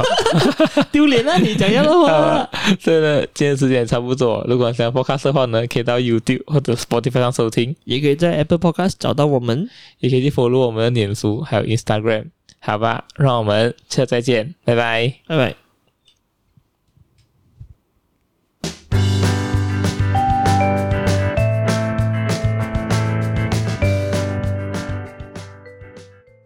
[0.91, 1.37] 丢脸啊！
[1.37, 2.49] 你讲这样 的话。
[2.83, 12.25] 对了，今天时间也差不多，如果想要 Podcast 的话呢，可以到 YouTube 或者 Spotify 上收听，也可以在 Apple Podcast 找到我们，也可以去 follow 我们的脸书还有 Instagram，
[12.59, 13.03] 好吧？
[13.15, 15.68] 让我们下次再见，拜拜，拜拜。